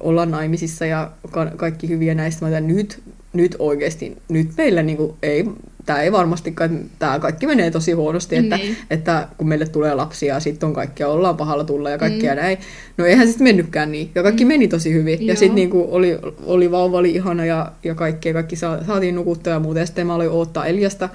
ollaan 0.00 0.30
naimisissa 0.30 0.86
ja 0.86 1.10
ka- 1.30 1.50
kaikki 1.56 1.88
hyviä 1.88 2.14
näistä. 2.14 2.46
Että 2.48 2.60
nyt, 2.60 3.02
nyt 3.32 3.56
oikeasti, 3.58 4.16
nyt 4.28 4.48
meillä 4.56 4.82
niinku 4.82 5.16
ei, 5.22 5.44
tämä 5.86 6.02
ei 6.02 6.12
varmastikaan, 6.12 6.80
tämä 6.98 7.18
kaikki 7.18 7.46
menee 7.46 7.70
tosi 7.70 7.92
huonosti, 7.92 8.36
että, 8.36 8.56
Niin. 8.56 8.76
että 8.90 9.28
kun 9.38 9.48
meille 9.48 9.66
tulee 9.66 9.94
lapsia 9.94 10.34
ja 10.34 10.40
sitten 10.40 10.66
on 10.66 10.72
kaikkea, 10.74 11.08
ollaan 11.08 11.36
pahalla 11.36 11.64
tulla 11.64 11.90
ja 11.90 11.98
kaikkea 11.98 12.34
Mm. 12.34 12.40
näin. 12.40 12.58
No 12.96 13.04
eihän 13.06 13.26
se 13.26 13.30
sitten 13.30 13.44
mennytkään 13.44 13.92
niin. 13.92 14.10
Ja 14.14 14.22
kaikki 14.22 14.44
Mm. 14.44 14.48
meni 14.48 14.68
tosi 14.68 14.92
hyvin. 14.92 15.18
Ja 15.20 15.26
Joo. 15.26 15.36
sitten 15.36 15.54
niinku 15.54 15.86
oli, 15.90 16.18
oli 16.46 16.70
vauva 16.70 16.98
oli 16.98 17.10
ihana 17.10 17.44
ja, 17.44 17.72
ja 17.84 17.94
kaikkea, 17.94 18.32
kaikki 18.32 18.56
saa, 18.56 18.84
saatiin 18.84 19.14
nukuttua 19.14 19.52
ja 19.52 19.60
muuta. 19.60 19.80
Ja 19.80 19.86
sitten 19.86 20.06
mä 20.06 20.14
aloin 20.14 20.30
odottaa 20.30 20.66
Eliasta. 20.66 21.08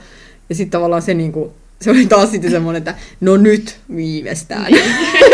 Ja 0.50 0.56
sitten 0.56 0.72
tavallaan 0.72 1.02
se 1.02 1.14
niinku, 1.14 1.54
se 1.82 1.92
oli 1.92 2.06
taas 2.06 2.32
sitten 2.32 2.52
semmoinen, 2.52 2.78
että 2.78 2.96
no 3.22 3.38
nyt 3.38 3.78
viimeistään. 3.96 4.72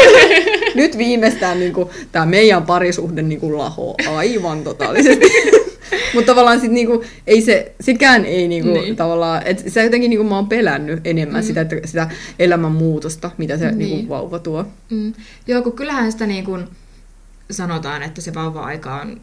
nyt 0.75 0.98
viimeistään 0.98 1.60
niinku, 1.60 1.89
tämä 2.12 2.25
meidän 2.25 2.63
parisuhde 2.63 3.21
niinku 3.21 3.57
laho 3.57 3.95
aivan 4.17 4.63
totaalisesti. 4.63 5.25
Mutta 6.13 6.31
tavallaan 6.31 6.60
sit 6.60 6.71
niinku, 6.71 7.03
ei 7.27 7.41
se, 7.41 7.71
sekään 7.81 8.25
ei 8.25 8.48
niinku, 8.48 8.69
Niin. 8.74 8.81
niin. 8.83 8.95
tavallaan, 8.95 9.41
että 9.45 9.69
se 9.69 9.83
jotenkin 9.83 10.10
niinku 10.10 10.24
mä 10.24 10.36
oon 10.36 10.48
pelännyt 10.50 11.00
enemmän 11.07 11.41
Mm. 11.43 11.48
sitä, 11.48 11.62
että, 11.62 11.75
sitä 11.86 12.10
elämän 12.39 12.71
muutosta, 12.71 13.31
mitä 13.38 13.57
se 13.57 13.65
Niin. 13.65 13.77
niin. 13.77 13.89
niinku 13.89 14.10
vauva 14.13 14.39
tuo. 14.39 14.65
Mm. 14.89 15.13
Joo, 15.48 15.62
kun 15.62 15.74
kyllähän 15.74 16.12
sitä 16.12 16.25
niin 16.27 16.43
kuin 16.45 16.63
sanotaan, 17.51 18.03
että 18.03 18.21
se 18.21 18.33
vauva-aika 18.33 18.95
on 18.95 19.21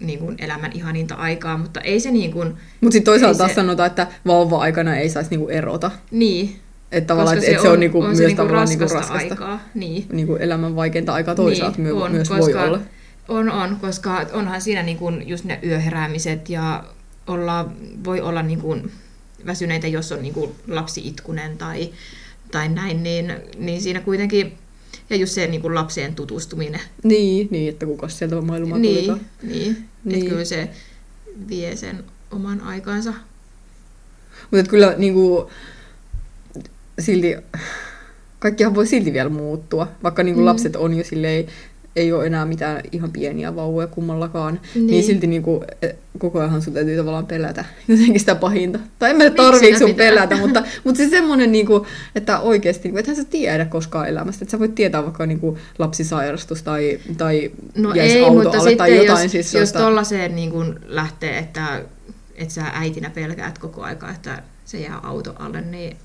niin 0.00 0.18
kuin 0.18 0.36
elämän 0.38 0.70
ihaninta 0.74 1.14
aikaa, 1.14 1.58
mutta 1.58 1.80
ei 1.80 2.00
se 2.00 2.10
niin 2.10 2.32
kuin, 2.32 2.48
Mutta 2.80 2.92
sitten 2.92 3.12
toisaalta 3.12 3.38
taas 3.38 3.50
se- 3.50 3.54
sanotaan, 3.54 3.86
että 3.86 4.06
vauva-aikana 4.26 4.96
ei 4.96 5.08
saisi 5.10 5.30
niinku 5.30 5.48
erota. 5.48 5.90
niin. 6.10 6.56
Että 6.92 7.06
tavallaan, 7.08 7.36
koska 7.36 7.46
että 7.50 7.56
et 7.58 7.62
se 7.62 7.68
on, 7.68 7.80
niinku 7.80 7.98
on 8.00 8.06
myös 8.06 8.18
se 8.18 8.26
niinku 8.26 8.42
tavallaan 8.42 8.68
niinku 8.68 8.82
raskasta, 8.84 9.12
raskasta. 9.14 9.34
aikaa. 9.44 9.60
Niin. 9.74 10.06
Niinku 10.12 10.36
elämän 10.36 10.76
vaikeinta 10.76 11.12
aikaa 11.14 11.34
toisaalta 11.34 11.76
Niin, 11.76 11.84
niin, 11.84 12.02
on, 12.02 12.12
myös 12.12 12.28
koska- 12.28 12.58
voi 12.58 12.68
olla. 12.68 12.80
On, 13.28 13.50
on, 13.50 13.76
koska 13.80 14.26
onhan 14.32 14.60
siinä 14.60 14.82
niin 14.82 14.96
kuin 14.98 15.28
just 15.28 15.44
ne 15.44 15.58
yöheräämiset 15.66 16.48
ja 16.50 16.84
olla, 17.26 17.68
voi 18.04 18.20
olla 18.20 18.42
niin 18.42 18.60
kuin 18.60 18.90
väsyneitä, 19.46 19.86
jos 19.86 20.12
on 20.12 20.22
niin 20.22 20.34
kuin 20.34 20.50
lapsi 20.68 21.00
itkunen 21.08 21.58
tai, 21.58 21.90
tai 22.52 22.68
näin, 22.68 23.02
niin, 23.02 23.34
niin 23.58 23.80
siinä 23.80 24.00
kuitenkin, 24.00 24.52
ja 25.10 25.16
just 25.16 25.32
se 25.32 25.46
niin 25.46 25.60
kuin 25.62 25.74
lapseen 25.74 26.14
tutustuminen, 26.14 26.80
Niin, 27.04 27.48
niin, 27.50 27.68
että 27.68 27.86
kuka 27.86 28.08
sieltä 28.08 28.40
maailmaa 28.40 28.78
niin, 28.78 28.94
tulikaan. 28.96 29.20
niin, 29.42 29.76
niin. 30.04 30.18
Että 30.18 30.30
kyllä 30.30 30.44
se 30.44 30.70
vie 31.48 31.76
sen 31.76 32.04
oman 32.30 32.60
aikansa. 32.60 33.14
Mutta 34.50 34.70
kyllä 34.70 34.94
niinku, 34.96 35.50
silti, 36.98 37.36
kaikkihan 38.38 38.74
voi 38.74 38.86
silti 38.86 39.12
vielä 39.12 39.30
muuttua, 39.30 39.88
vaikka 40.02 40.22
niinku 40.22 40.40
mm. 40.40 40.46
lapset 40.46 40.76
on 40.76 40.94
jo 40.94 41.04
silleen, 41.04 41.46
ei 41.96 42.12
ole 42.12 42.26
enää 42.26 42.44
mitään 42.46 42.80
ihan 42.92 43.12
pieniä 43.12 43.56
vauvoja 43.56 43.86
kummallakaan, 43.86 44.54
Niin. 44.54 44.62
niin, 44.74 44.86
niin 44.86 45.04
silti 45.04 45.26
niinku, 45.26 45.64
eh, 45.82 45.94
koko 46.18 46.40
ajan 46.40 46.62
sun 46.62 46.72
täytyy 46.74 46.96
tavallaan 46.96 47.26
pelätä 47.26 47.64
jotenkin 47.88 48.20
sitä 48.20 48.34
pahinta. 48.34 48.78
Tai 48.98 49.10
en 49.10 49.16
mä 49.16 49.30
tarviiko 49.30 49.64
sitä 49.66 49.78
sun 49.78 49.90
pitää? 49.90 50.06
pelätä, 50.06 50.36
mutta, 50.42 50.62
mutta 50.84 50.98
se 50.98 51.08
semmoinen, 51.08 51.52
niinku, 51.52 51.86
että 52.14 52.40
oikeasti, 52.40 52.82
niinku, 52.88 52.98
ethän 52.98 53.16
sä 53.16 53.24
tiedä 53.24 53.64
koskaan 53.64 54.08
elämästä, 54.08 54.44
että 54.44 54.50
sä 54.50 54.58
voit 54.58 54.74
tietää 54.74 55.02
vaikka 55.02 55.26
niinku, 55.26 55.58
lapsisairastus 55.78 56.62
tai, 56.62 56.98
tai 57.18 57.50
No 57.76 57.94
jäisi 57.94 58.16
ei, 58.16 58.24
auto 58.24 58.34
mutta 58.34 58.50
alle 58.58 58.70
sitten 58.70 58.78
tai 58.78 58.96
jotain. 59.06 59.22
jos, 59.22 59.32
siis 59.32 59.54
jos 59.54 59.72
tollaiseen 59.72 60.36
niin 60.36 60.50
kuin 60.50 60.74
lähtee, 60.86 61.38
että, 61.38 61.82
että 62.34 62.54
sä 62.54 62.64
äitinä 62.72 63.10
pelkäät 63.10 63.58
koko 63.58 63.82
aika, 63.82 64.10
että 64.10 64.42
se 64.64 64.78
jää 64.80 64.98
auto 65.02 65.34
alle, 65.38 65.60
niin 65.60 65.96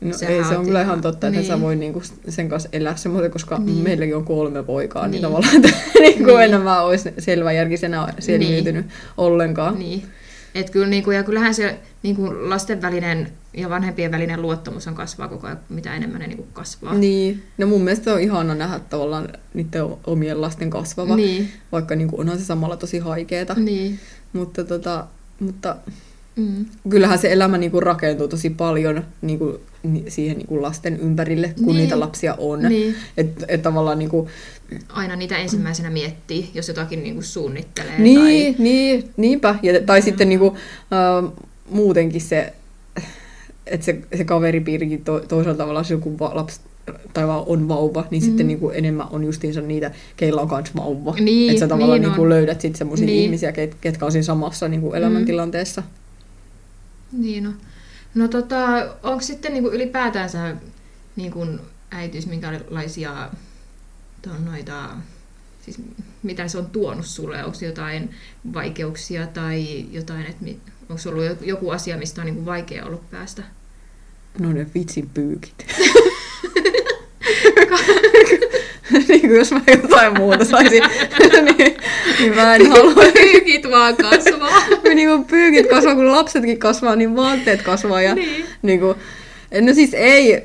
No 0.00 0.12
Sehän 0.18 0.34
ei, 0.34 0.44
se 0.44 0.56
on 0.56 0.64
kyllä 0.64 0.82
ihan- 0.82 1.00
totta, 1.00 1.26
että 1.26 1.40
niin. 1.40 1.48
sä 1.48 1.60
voi 1.60 1.76
niinku 1.76 2.02
sen 2.28 2.48
kanssa 2.48 2.68
elää 2.72 2.96
semmoinen, 2.96 3.30
koska 3.30 3.58
Niin. 3.58 3.76
meilläkin 3.82 4.16
on 4.16 4.24
kolme 4.24 4.62
poikaa, 4.62 5.02
niin, 5.02 5.10
Niin. 5.10 5.22
niin 5.22 5.22
tavallaan 5.22 5.56
että 5.56 5.78
niinku 6.00 6.24
Niin. 6.30 6.40
enemmän 6.40 6.84
olisi 6.84 7.10
selväjärkisenä 7.18 8.14
selviytynyt 8.18 8.84
niin. 8.86 8.94
ollenkaan. 9.16 9.78
Niin. 9.78 10.02
Et 10.54 10.70
kyllä, 10.70 10.86
niin 10.86 11.04
kuin, 11.04 11.16
ja 11.16 11.22
kyllähän 11.22 11.54
se 11.54 11.78
niin 12.02 12.16
kuin 12.16 12.50
lasten 12.50 12.82
välinen 12.82 13.28
ja 13.54 13.70
vanhempien 13.70 14.10
välinen 14.12 14.42
luottamus 14.42 14.86
on 14.88 14.94
kasvaa 14.94 15.28
koko 15.28 15.46
ajan, 15.46 15.58
mitä 15.68 15.94
enemmän 15.94 16.20
ne 16.20 16.26
niin 16.26 16.36
kuin 16.36 16.48
kasvaa. 16.52 16.94
Niin. 16.94 17.42
No 17.58 17.66
mun 17.66 17.82
mielestä 17.82 18.14
on 18.14 18.20
ihana 18.20 18.54
nähdä 18.54 18.78
tavallaan 18.90 19.28
niiden 19.54 19.84
omien 20.06 20.40
lasten 20.40 20.70
kasvava, 20.70 21.16
Niin, 21.16 21.48
vaikka 21.72 21.94
niinku 21.96 22.20
onhan 22.20 22.38
se 22.38 22.44
samalla 22.44 22.76
tosi 22.76 22.98
haikeeta. 22.98 23.54
niin. 23.54 23.98
Mutta, 24.32 24.64
tota, 24.64 25.06
mutta 25.40 25.76
Mm. 26.36 26.64
kyllähän 26.88 27.18
se 27.18 27.32
elämä 27.32 27.58
niinku 27.58 27.80
rakentuu 27.80 28.28
tosi 28.28 28.50
paljon 28.50 29.04
niinku, 29.22 29.60
ni- 29.82 30.04
siihen 30.08 30.38
niinku 30.38 30.62
lasten 30.62 31.00
ympärille, 31.00 31.48
kun 31.48 31.56
Niin. 31.56 31.66
niin. 31.66 31.76
niitä 31.76 32.00
lapsia 32.00 32.34
on. 32.38 32.62
Niin. 32.62 32.94
Että 33.16 33.44
et 33.48 33.62
tavallaan 33.62 33.98
niinku, 33.98 34.28
Aina 34.88 35.16
niitä 35.16 35.36
ensimmäisenä 35.36 35.90
miettii, 35.90 36.50
jos 36.54 36.68
jotakin 36.68 37.02
niin 37.02 37.14
kuin 37.14 37.24
suunnittelee. 37.24 37.98
Niin, 37.98 38.54
niin, 38.58 39.10
niinpä. 39.16 39.54
Ja, 39.62 39.80
tai 39.80 40.02
sitten 40.02 40.28
niinku, 40.28 40.56
äh, 41.26 41.32
muutenkin 41.70 42.20
se, 42.20 42.52
että 43.66 43.86
se, 43.86 43.98
se 44.16 44.24
kaveripiirikin 44.24 45.04
to, 45.04 45.20
toisella 45.20 45.56
tavalla, 45.56 45.84
joku 45.90 46.18
va, 46.18 46.30
lapsi 46.34 46.60
tai 47.14 47.26
vaan 47.26 47.44
on 47.46 47.68
vauva, 47.68 48.04
niin 48.10 48.22
mm. 48.22 48.26
sitten 48.26 48.46
Mm. 48.46 48.48
niinku 48.48 48.70
enemmän 48.70 49.06
on 49.10 49.24
justiinsa 49.24 49.60
niitä, 49.60 49.90
keillä 50.16 50.40
on 50.40 50.48
kans 50.48 50.76
vauva. 50.76 51.14
Niin, 51.20 51.50
että 51.50 51.60
sä 51.60 51.68
tavallaan 51.68 52.00
niin 52.00 52.08
niinku 52.08 52.22
on. 52.22 52.28
löydät 52.28 52.60
sitten 52.60 52.78
semmoisia 52.78 53.06
Niin. 53.06 53.14
niin. 53.16 53.24
ihmisiä, 53.24 53.52
ket, 53.52 53.76
ketkä 53.80 54.06
on 54.06 54.12
siinä 54.12 54.22
samassa 54.22 54.68
niinku 54.68 54.92
elämäntilanteessa. 54.92 55.82
Niin 57.12 57.44
no. 57.44 57.50
No 58.14 58.28
tota, 58.28 58.66
onko 59.02 59.20
sitten 59.20 59.52
niin 59.52 59.62
kuin 59.62 59.74
ylipäätänsä 59.74 60.56
niin 61.16 61.32
kuin 61.32 61.60
äitiys 61.90 62.26
minkälaisia 62.26 63.30
ton 64.22 64.44
noita, 64.44 64.88
siis 65.62 65.82
mitä 66.22 66.48
se 66.48 66.58
on 66.58 66.66
tuonut 66.66 67.06
sulle? 67.06 67.44
Onko 67.44 67.58
jotain 67.60 68.10
vaikeuksia 68.54 69.26
tai 69.26 69.86
jotain, 69.90 70.26
että 70.26 70.44
onko 70.88 71.02
ollut 71.06 71.24
jo- 71.24 71.36
joku 71.40 71.70
asia, 71.70 71.96
mistä 71.96 72.20
on 72.20 72.24
niin 72.24 72.34
kuin 72.34 72.46
vaikea 72.46 72.86
ollut 72.86 73.10
päästä? 73.10 73.42
No 74.38 74.52
ne 74.52 74.66
vitsin 74.74 75.10
pyykit. 75.14 75.66
niin 79.08 79.20
kuin 79.20 79.36
jos 79.36 79.52
mä 79.52 79.60
jotain 79.66 80.18
muuta 80.18 80.44
saisin, 80.44 80.82
niin, 81.58 81.76
niin 82.20 82.34
mä 82.34 82.54
en 82.54 82.66
halua. 82.70 82.94
Pyykit 83.12 83.70
vaan 83.70 83.96
kasvaa. 83.96 84.62
niin 84.94 85.08
kuin 85.08 85.24
pyykit 85.24 85.66
kasvaa, 85.68 85.94
kun 85.94 86.12
lapsetkin 86.12 86.58
kasvaa, 86.58 86.96
niin 86.96 87.16
vaatteet 87.16 87.62
kasvaa. 87.62 88.02
Ja, 88.02 88.14
Niin. 88.14 88.44
niin 88.62 88.80
kuin, 88.80 88.94
no 89.60 89.74
siis 89.74 89.94
ei, 89.94 90.42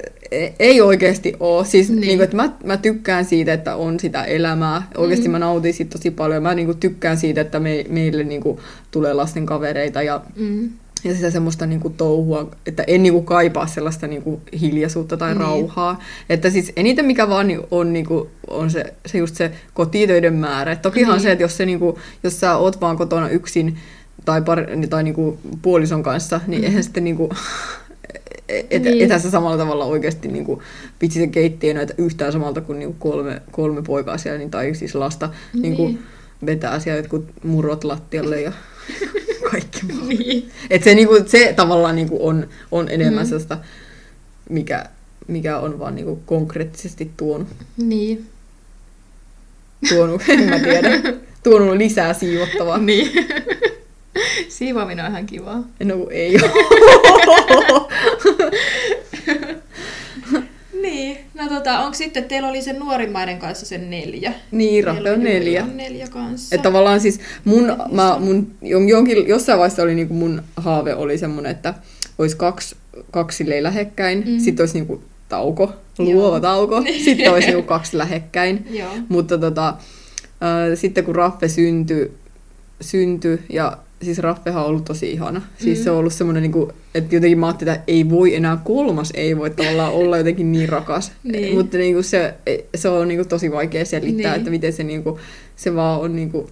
ei 0.60 0.81
oikeasti 0.81 1.34
ole. 1.39 1.65
Siis 1.65 1.89
Niin. 1.89 2.01
niin. 2.01 2.17
Kuin, 2.17 2.23
että 2.23 2.36
mä, 2.36 2.49
mä 2.63 2.77
tykkään 2.77 3.25
siitä, 3.25 3.53
että 3.53 3.75
on 3.75 3.99
sitä 3.99 4.23
elämää. 4.23 4.88
Oikeasti 4.97 5.27
Mm. 5.27 5.31
mä 5.31 5.39
nautin 5.39 5.73
siitä 5.73 5.97
tosi 5.97 6.12
paljon. 6.12 6.43
Mä 6.43 6.55
niin 6.55 6.65
kuin, 6.65 6.77
tykkään 6.77 7.17
siitä, 7.17 7.41
että 7.41 7.60
me, 7.60 7.86
meille 7.89 8.23
niin 8.23 8.41
kuin, 8.41 8.60
tulee 8.91 9.13
lasten 9.13 9.45
kavereita 9.45 10.01
ja, 10.01 10.21
Mm. 10.36 10.69
Ja 11.05 11.13
sitä 11.15 11.31
semmoista 11.31 11.65
niin 11.65 11.79
kuin, 11.79 11.93
touhua, 11.93 12.51
että 12.65 12.83
en 12.87 13.03
niin 13.03 13.13
kuin, 13.13 13.25
kaipaa 13.25 13.67
sellaista 13.67 14.07
niin 14.07 14.21
kuin, 14.21 14.41
hiljaisuutta 14.61 15.17
tai 15.17 15.29
Niin. 15.29 15.39
rauhaa. 15.41 15.99
Että 16.29 16.49
siis 16.49 16.71
eniten 16.75 17.05
mikä 17.05 17.29
vaan 17.29 17.47
on, 17.71 17.93
niin 17.93 18.05
kuin, 18.05 18.29
on 18.47 18.69
se, 18.71 18.93
se 19.05 19.17
just 19.17 19.35
se 19.35 19.51
kotitöiden 19.73 20.33
määrä. 20.33 20.71
Et 20.71 20.81
tokihan 20.81 21.13
Niin. 21.13 21.21
se, 21.23 21.31
että 21.31 21.43
jos, 21.43 21.57
se, 21.57 21.65
niin 21.65 21.79
kuin, 21.79 21.95
jos 22.23 22.39
sä 22.39 22.57
oot 22.57 22.81
vaan 22.81 22.97
kotona 22.97 23.29
yksin 23.29 23.77
tai, 24.25 24.41
par, 24.41 24.59
tai 24.89 25.03
niin 25.03 25.13
kuin, 25.13 25.37
puolison 25.61 26.03
kanssa, 26.03 26.39
niin 26.47 26.61
Mm. 26.61 26.65
eihän 26.67 26.83
sitten 26.83 27.03
niin 27.03 27.15
kuin, 27.17 27.29
et, 28.49 28.69
Niin. 28.71 28.83
niin. 28.83 29.03
ethän 29.03 29.19
sä 29.21 29.29
samalla 29.29 29.57
tavalla 29.57 29.85
oikeasti 29.85 30.27
niin 30.27 30.45
kuin, 30.45 30.59
vitsi 31.01 31.19
se 31.19 31.27
keittiö 31.27 31.73
näitä 31.73 31.93
yhtään 31.97 32.31
samalta 32.31 32.61
kuin, 32.61 32.79
niin 32.79 32.89
kuin 32.89 32.99
kolme, 32.99 33.41
kolme 33.51 33.81
poikaa 33.81 34.17
siellä, 34.17 34.37
niin, 34.39 34.51
tai 34.51 34.75
siis 34.75 34.95
lasta 34.95 35.29
niin. 35.53 35.61
Niin 35.61 35.75
kuin, 35.75 35.99
vetää 36.45 36.79
siellä 36.79 36.99
jotkut 36.99 37.25
murrot 37.43 37.83
lattialle 37.83 38.41
ja 38.41 38.51
kaikki 39.51 39.79
muu. 39.93 40.05
Niin. 40.08 40.51
Et 40.69 40.84
se, 40.84 40.95
niinku, 40.95 41.13
se 41.25 41.53
tavallaan 41.55 41.95
niinku 41.95 42.27
on, 42.27 42.47
on 42.71 42.89
enemmän 42.89 43.23
Mm. 43.23 43.27
sellaista, 43.29 43.58
mikä, 44.49 44.86
mikä 45.27 45.60
on 45.60 45.79
vaan 45.79 45.95
niinku 45.95 46.21
konkreettisesti 46.25 47.12
tuonut, 47.17 47.47
Niin. 47.77 48.25
tuonut, 49.89 50.21
en 50.29 50.49
mä 50.49 50.60
tiedä, 50.60 50.89
tuonut 51.43 51.77
lisää 51.77 52.13
siivottavaa. 52.13 52.77
Niin. 52.77 53.12
Siivoaminen 54.49 55.05
on 55.05 55.12
ihan 55.12 55.25
kivaa. 55.25 55.63
No 55.84 56.08
ei 56.12 56.36
ole. 56.36 56.51
No 61.36 61.48
tota, 61.50 61.80
onko 61.80 61.93
sitten, 61.93 62.24
teillä 62.24 62.48
oli 62.50 62.62
sen 62.62 62.80
nuorimmainen 62.80 63.39
kanssa 63.39 63.65
sen 63.65 63.89
neljä? 63.89 64.34
niin, 64.52 64.84
Rappe 64.84 65.12
on 65.12 65.24
neljä. 65.24 65.63
on 65.63 65.78
neljä 65.78 66.08
kanssa. 66.08 66.56
Että 66.56 66.63
tavallaan 66.63 67.00
siis 67.00 67.19
mun, 67.45 67.76
mä, 67.91 68.15
mun 68.19 68.52
jon- 68.63 68.89
jonkin, 68.89 69.28
jossain 69.28 69.60
vaiheessa 69.60 69.84
oli 69.84 69.95
niinku 69.95 70.13
mun 70.13 70.43
haave 70.58 70.95
oli 70.95 71.17
semmoinen, 71.17 71.52
että 71.52 71.74
olisi 72.17 72.38
kaksi, 72.38 72.76
kaksi 73.12 73.45
lähekkäin, 73.63 74.24
Mm. 74.28 74.39
sitten 74.39 74.63
olisi 74.63 74.74
niinku 74.78 75.04
tauko, 75.30 75.74
Joo. 76.00 76.08
luova 76.13 76.39
tauko, 76.39 76.84
sitten 77.06 77.32
olisi 77.34 77.48
niinku 77.48 77.63
kaksi 77.67 77.98
lähekkäin. 77.98 78.67
Joo. 78.69 78.89
Mutta 79.10 79.38
tota, 79.38 79.67
äh, 79.67 79.76
sitten 80.76 81.04
kun 81.04 81.15
Raffe 81.15 81.48
syntyi, 81.48 82.12
syntyi 82.82 83.39
ja 83.50 83.78
siis 84.05 84.19
Raffehan 84.19 84.63
on 84.63 84.69
ollut 84.69 84.85
tosi 84.85 85.11
ihana. 85.11 85.41
Siis 85.57 85.79
Mm. 85.79 85.83
se 85.83 85.91
on 85.91 85.97
ollut 85.97 86.13
semmoinen, 86.13 86.41
niinku, 86.43 86.71
että 86.95 87.15
jotenkin 87.15 87.39
mä 87.39 87.47
ajattelin, 87.47 87.73
että 87.73 87.83
ei 87.87 88.09
voi 88.09 88.35
enää 88.35 88.57
kolmas, 88.63 89.11
ei 89.13 89.37
voi 89.37 89.49
tavallaan 89.49 89.93
olla 89.99 90.17
jotenkin 90.17 90.51
niin 90.51 90.69
rakas. 90.69 91.11
Niin. 91.23 91.55
Mutta 91.55 91.77
niinku 91.77 92.03
se, 92.03 92.33
se 92.75 92.89
on 92.89 93.07
niinku 93.07 93.25
tosi 93.25 93.51
vaikea 93.51 93.85
selittää, 93.85 94.31
Niin. 94.31 94.39
että 94.39 94.49
miten 94.51 94.73
se, 94.73 94.83
niinku, 94.83 95.19
se 95.55 95.75
vaan 95.75 95.99
on, 96.01 96.15
niinku, 96.15 96.49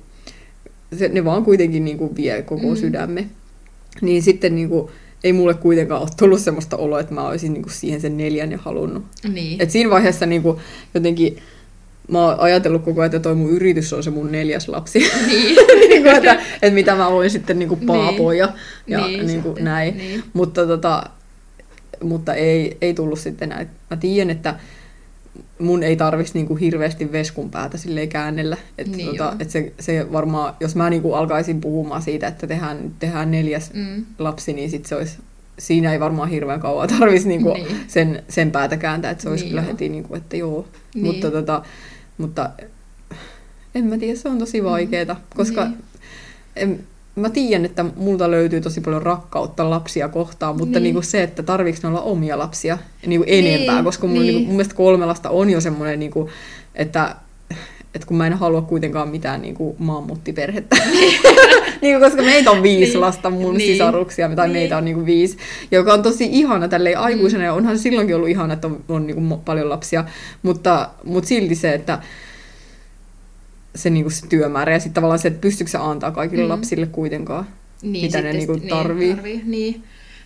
se, 0.99 1.07
ne 1.07 1.25
vaan 1.25 1.43
kuitenkin 1.45 1.85
niinku 1.85 2.15
vie 2.15 2.41
koko 2.41 2.61
Mm. 2.63 2.69
mm. 2.69 2.75
sydämme. 2.75 3.25
Niin 4.01 4.21
sitten 4.23 4.55
niinku, 4.55 4.91
ei 5.23 5.33
mulle 5.33 5.53
kuitenkaan 5.53 6.01
ole 6.01 6.09
tullut 6.17 6.39
semmoista 6.39 6.77
oloa, 6.77 6.99
että 6.99 7.13
mä 7.13 7.27
olisin 7.27 7.53
niinku 7.53 7.69
siihen 7.69 8.01
sen 8.01 8.17
neljän 8.17 8.51
jo 8.51 8.57
halunnut. 8.57 9.03
Niin. 9.33 9.61
Et 9.61 9.71
siinä 9.71 9.89
vaiheessa 9.89 10.25
niinku, 10.25 10.59
jotenkin 10.93 11.37
mä 12.11 12.25
oon 12.25 12.39
ajatellut 12.39 12.83
koko 12.83 13.01
ajan, 13.01 13.05
että 13.05 13.19
toi 13.19 13.35
mun 13.35 13.49
yritys 13.49 13.93
on 13.93 14.03
se 14.03 14.09
mun 14.09 14.31
neljäs 14.31 14.67
lapsi. 14.67 14.99
Niin. 15.27 15.55
niinku, 15.89 16.09
että, 16.09 16.33
että 16.33 16.71
mitä 16.73 16.95
mä 16.95 17.11
voin 17.11 17.29
sitten 17.29 17.59
niinku 17.59 17.75
paapoa 17.75 18.33
ja, 18.33 18.53
ja 18.87 19.07
Niin, 19.07 19.27
niinku 19.27 19.47
sitten. 19.49 19.63
näin. 19.65 19.97
Niin. 19.97 20.23
Mutta, 20.33 20.67
tota, 20.67 21.03
mutta 22.03 22.33
ei, 22.33 22.77
ei 22.81 22.93
tullut 22.93 23.19
sitten 23.19 23.49
näin. 23.49 23.67
Mä 23.89 23.97
tiedän, 23.97 24.29
että 24.29 24.55
mun 25.59 25.83
ei 25.83 25.95
tarvitsisi 25.95 26.37
niinku 26.37 26.55
hirveästi 26.55 27.11
veskun 27.11 27.49
päätä 27.49 27.77
silleen 27.77 28.09
käännellä. 28.09 28.57
Et, 28.77 28.87
Niin 28.87 29.07
tota, 29.09 29.35
et 29.39 29.49
se, 29.49 29.73
se 29.79 30.11
varmaan, 30.11 30.53
jos 30.59 30.75
mä 30.75 30.89
niinku 30.89 31.13
alkaisin 31.13 31.61
puhumaan 31.61 32.01
siitä, 32.01 32.27
että 32.27 32.47
tehdään, 32.47 32.91
tehdään 32.99 33.31
neljäs 33.31 33.71
Mm. 33.73 34.05
lapsi, 34.19 34.53
niin 34.53 34.69
sit 34.69 34.85
se 34.85 34.95
olisi, 34.95 35.17
siinä 35.59 35.93
ei 35.93 35.99
varmaan 35.99 36.29
hirveän 36.29 36.59
kauan 36.59 36.87
tarvitsisi 36.99 37.27
niinku 37.27 37.53
Niin. 37.53 37.67
sen, 37.87 38.23
sen 38.29 38.51
päätä 38.51 38.77
kääntää, 38.77 39.11
että 39.11 39.21
se 39.23 39.29
olisi 39.29 39.43
Niin 39.43 39.49
kyllä 39.51 39.61
joo. 39.61 39.71
heti, 39.71 39.89
niinku, 39.89 40.15
että 40.15 40.37
joo. 40.37 40.67
Niin. 40.95 41.05
Mutta, 41.05 41.31
tota, 41.31 41.61
mutta 42.17 42.49
en 43.75 43.85
mä 43.85 43.97
tiedä, 43.97 44.19
se 44.19 44.29
on 44.29 44.39
tosi 44.39 44.63
vaikeeta, 44.63 45.15
koska 45.35 45.65
Niin. 45.65 45.77
en, 46.55 46.79
mä 47.15 47.29
tiedän, 47.29 47.65
että 47.65 47.85
multa 47.95 48.31
löytyy 48.31 48.61
tosi 48.61 48.81
paljon 48.81 49.01
rakkautta 49.01 49.69
lapsia 49.69 50.09
kohtaan, 50.09 50.55
mutta 50.55 50.65
Niin. 50.65 50.73
niin. 50.73 50.83
niinku 50.83 51.01
se, 51.01 51.23
että 51.23 51.43
tarviiko 51.43 51.87
olla 51.87 52.01
omia 52.01 52.37
lapsia 52.39 52.77
niinku 53.05 53.25
enempää, 53.27 53.75
Niin, 53.75 53.85
koska 53.85 54.07
mun, 54.07 54.13
niin. 54.13 54.25
niinku, 54.27 54.39
mun 54.45 54.55
mielestä 54.55 54.75
kolme 54.75 55.05
lasta 55.05 55.29
on 55.29 55.49
jo 55.49 55.61
semmoinen, 55.61 55.99
niinku, 55.99 56.29
että 56.75 57.15
että 57.95 58.07
kun 58.07 58.17
mä 58.17 58.27
en 58.27 58.33
halua 58.33 58.61
kuitenkaan 58.61 59.09
mitään 59.09 59.41
niinku 59.41 59.75
maanmuttiperhettä. 59.79 60.75
niinku, 61.81 62.05
koska 62.05 62.21
meitä 62.21 62.51
on 62.51 62.63
viisi 62.63 62.79
Niin. 62.79 62.89
niin. 62.91 63.01
lasta, 63.01 63.29
mun 63.29 63.39
Niin. 63.41 63.57
niin. 63.57 63.71
sisaruksia, 63.71 64.29
tai 64.35 64.47
Niin. 64.47 64.53
niin. 64.53 64.61
meitä 64.63 64.77
on 64.77 64.85
niinku 64.85 65.05
viisi, 65.05 65.37
joka 65.71 65.93
on 65.93 66.03
tosi 66.03 66.25
ihana 66.31 66.67
tälleen 66.67 66.99
aikuisena, 66.99 67.43
ja 67.43 67.53
onhan 67.53 67.79
silloinkin 67.79 68.15
ollut 68.15 68.29
ihana, 68.29 68.53
että 68.53 68.67
on, 68.67 68.83
on 68.89 69.07
niinku 69.07 69.35
mo- 69.35 69.39
paljon 69.45 69.69
lapsia, 69.69 70.05
mutta, 70.43 70.89
mutta 71.03 71.27
silti 71.27 71.55
se, 71.55 71.73
että 71.73 71.99
se, 73.75 73.89
niinku 73.89 74.09
se 74.09 74.27
työmäärä 74.27 74.73
ja 74.73 74.79
sitten 74.79 74.93
tavallaan 74.93 75.19
se, 75.19 75.27
että 75.27 75.41
pystyykö 75.41 75.71
se 75.71 75.77
antaa 75.77 76.11
kaikille 76.11 76.43
Mm. 76.43 76.47
mm. 76.47 76.51
lapsille 76.51 76.85
kuitenkaan. 76.85 77.47
Niin, 77.81 78.05
mitä 78.05 78.21
ne 78.21 78.33
niinku 78.33 78.53
sit- 78.53 78.67
tarvii. 78.67 79.05
Niin, 79.07 79.15
tarvii. 79.15 79.41
Niin. 79.45 79.83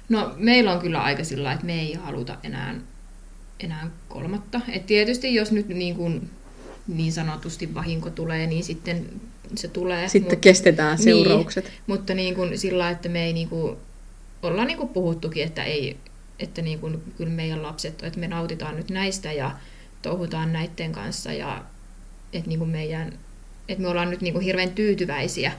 No 0.09 0.31
meillä 0.37 0.71
on 0.71 0.79
kyllä 0.79 1.01
aika 1.03 1.23
sillä 1.23 1.51
että 1.53 1.65
me 1.65 1.73
ei 1.81 1.93
haluta 1.93 2.37
enää, 2.43 2.75
enää 3.59 3.89
kolmatta. 4.09 4.61
Et 4.73 4.85
tietysti 4.85 5.35
jos 5.35 5.51
nyt 5.51 5.67
niin, 5.67 5.95
kuin, 5.95 6.29
niin 6.87 7.13
sanotusti 7.13 7.73
vahinko 7.73 8.09
tulee, 8.09 8.47
niin 8.47 8.63
sitten 8.63 9.05
se 9.55 9.67
tulee. 9.67 10.07
Sitten 10.09 10.37
Mut- 10.37 10.41
kestetään 10.41 10.97
niin. 10.97 11.03
seuraukset. 11.03 11.71
Mutta 11.87 12.13
niin 12.13 12.35
kuin 12.35 12.57
sillä 12.59 12.89
että 12.89 13.09
me 13.09 13.25
ei 13.25 13.33
niin 13.33 13.49
kuin, 13.49 13.77
ollaan 14.43 14.67
niin 14.67 14.77
kuin 14.77 14.89
puhuttukin, 14.89 15.43
että, 15.43 15.63
ei, 15.63 15.97
että 16.39 16.61
niin 16.61 16.79
kuin, 16.79 17.01
kyllä 17.17 17.31
meidän 17.31 17.63
lapset, 17.63 18.03
että 18.03 18.19
me 18.19 18.27
nautitaan 18.27 18.75
nyt 18.75 18.89
näistä 18.89 19.31
ja 19.31 19.51
touhutaan 20.01 20.53
näiden 20.53 20.91
kanssa 20.91 21.33
ja 21.33 21.63
että 22.33 22.49
niin 22.49 22.59
kuin 22.59 22.69
meidän, 22.69 23.13
että 23.69 23.81
me 23.81 23.87
ollaan 23.87 24.09
nyt 24.09 24.21
niin 24.21 24.33
kuin 24.33 24.45
hirveän 24.45 24.71
tyytyväisiä 24.71 25.51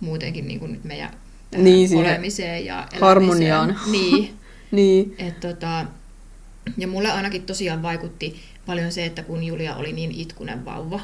muutenkin 0.00 0.48
niin 0.48 0.60
kuin 0.60 0.72
nyt 0.72 0.84
meidän 0.84 1.10
Niin, 1.56 1.96
olemiseen 1.96 2.64
ja 2.64 2.74
elämiseen. 2.76 3.00
harmoniaan. 3.00 3.80
Niin, 3.90 4.34
Niin, 4.70 5.14
et 5.18 5.40
tota, 5.40 5.86
ja 6.78 6.86
mulle 6.88 7.10
ainakin 7.10 7.42
tosiaan 7.42 7.82
vaikutti 7.82 8.40
paljon 8.66 8.92
se, 8.92 9.04
että 9.04 9.22
kun 9.22 9.44
Julia 9.44 9.76
oli 9.76 9.92
niin 9.92 10.10
itkunen 10.12 10.64
vauva, 10.64 11.00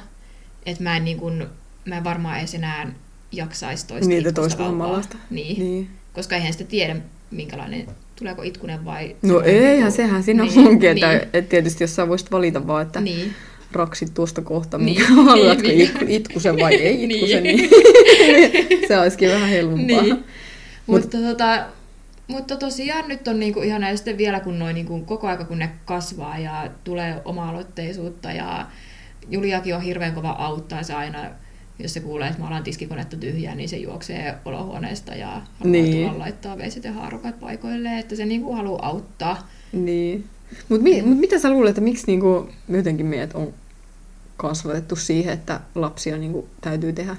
että 0.67 0.83
mä 0.83 0.97
en, 0.97 1.05
niin 1.05 1.17
kuin, 1.19 1.47
mä 1.85 1.97
en 1.97 2.05
varmaan 2.05 2.39
edes 2.39 2.55
enää 2.55 2.93
jaksaisi 3.33 3.87
toista 3.87 4.09
Niitä 4.09 4.29
itkusta 4.29 4.41
toista 4.41 4.79
vauvaa. 4.81 5.03
Niin. 5.31 5.59
niin. 5.59 5.89
Koska 6.13 6.37
eihän 6.37 6.53
sitä 6.53 6.65
tiedä, 6.65 6.97
minkälainen, 7.31 7.87
tuleeko 8.17 8.43
itkunen 8.43 8.85
vai... 8.85 9.17
No 9.23 9.41
eihän, 9.41 9.73
niinku- 9.77 9.91
sehän 9.97 10.23
siinä 10.23 10.43
niin, 10.45 10.69
onkin, 10.69 10.91
että, 10.91 11.09
Niin, 11.13 11.23
että 11.23 11.51
tietysti 11.51 11.85
jos 11.85 11.97
sä 11.97 12.09
voisit 12.09 12.31
valita 12.31 12.67
vaan, 12.67 12.83
että 12.83 13.01
niin, 13.01 13.35
raksit 13.73 14.15
tuosta 14.15 14.43
kohta, 14.43 14.79
Niin. 14.79 14.85
minkä 14.99 15.15
haluatko, 15.23 15.63
Niin. 15.69 15.81
itku, 15.81 16.05
itkusen 16.09 16.59
vai 16.59 16.75
ei 16.75 17.05
itkusen, 17.05 17.43
Niin. 17.43 17.57
niin 17.59 18.89
se 18.89 18.99
olisikin 18.99 19.31
vähän 19.31 19.49
helpompaa. 19.49 20.03
niin. 20.03 20.25
Mutta, 20.87 21.19
tota, 21.19 21.65
mutta 22.31 22.57
tosiaan 22.57 23.09
nyt 23.09 23.29
on 23.29 23.41
niinku 23.41 23.61
ihan 23.63 23.83
ja 23.83 23.97
sitten 23.97 24.19
vielä 24.19 24.41
kun 24.41 24.59
noin 24.59 24.75
niinku 24.75 25.01
koko 25.01 25.27
aika 25.27 25.45
kun 25.45 25.59
ne 25.59 25.71
kasvaa 25.85 26.39
ja 26.39 26.71
tulee 26.85 27.23
oma-aloitteisuutta 27.25 28.33
ja 28.33 28.67
Juliakin 29.29 29.75
on 29.77 29.83
hirveän 29.83 30.15
kova 30.15 30.31
auttaa 30.31 30.83
se 30.83 30.95
aina, 30.95 31.31
jos 31.79 31.95
se 31.95 32.01
kuulee, 32.01 32.29
että 32.29 32.41
mä 32.41 32.49
alan 32.49 32.63
tiskikonetta 32.63 33.17
tyhjää, 33.17 33.55
niin 33.55 33.69
se 33.69 33.77
juoksee 33.77 34.35
olohuoneesta 34.45 35.15
ja 35.15 35.27
haluaa 35.29 35.43
Niin. 35.65 36.09
tulla 36.09 36.19
laittaa 36.19 36.59
veiset 36.59 36.85
ja 36.85 36.93
haarukat 36.93 37.41
paikoilleen, 37.41 37.99
että 37.99 38.17
se 38.17 38.25
niinku 38.27 38.53
haluaa 38.53 38.87
auttaa. 38.87 39.49
Niin. 39.73 40.25
Mutta 40.69 40.83
mi, 40.83 41.03
mut 41.03 41.19
mitä 41.19 41.39
sä 41.39 41.51
luulet, 41.51 41.71
että 41.71 41.81
miksi 41.81 42.07
niinku 42.07 42.49
jotenkin 42.69 43.07
meidät 43.07 43.35
on 43.35 43.55
kasvatettu 44.37 44.97
siihen, 44.97 45.33
että 45.35 45.61
lapsia 45.75 46.17
niinku 46.17 46.49
täytyy 46.61 46.93
tehdä? 46.93 47.17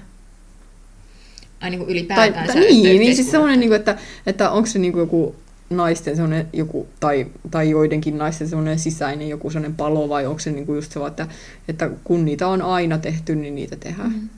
Ai 1.61 1.71
Tai, 1.71 1.85
ylipäätään 1.87 2.47
tai 2.47 2.59
niin, 2.59 2.99
niin 2.99 3.15
siis 3.15 3.31
semmoinen, 3.31 3.59
niinku, 3.59 3.75
että, 3.75 3.97
että 4.25 4.51
onko 4.51 4.65
se 4.67 4.79
niinku 4.79 4.99
joku 4.99 5.35
naisten 5.69 6.15
semmoinen 6.15 6.47
joku, 6.53 6.87
tai, 6.99 7.27
tai 7.51 7.69
joidenkin 7.69 8.17
naisten 8.17 8.49
semmoinen 8.49 8.79
sisäinen 8.79 9.29
joku 9.29 9.49
semmoinen 9.49 9.75
palo, 9.77 10.09
vai 10.09 10.25
onko 10.25 10.39
se 10.39 10.51
niinku 10.51 10.75
just 10.75 10.91
se, 10.91 10.99
vaan, 10.99 11.09
että, 11.09 11.27
että 11.67 11.89
kun 12.03 12.25
niitä 12.25 12.47
on 12.47 12.61
aina 12.61 12.97
tehty, 12.97 13.35
niin 13.35 13.55
niitä 13.55 13.75
tehdään. 13.75 14.11
Mm. 14.11 14.29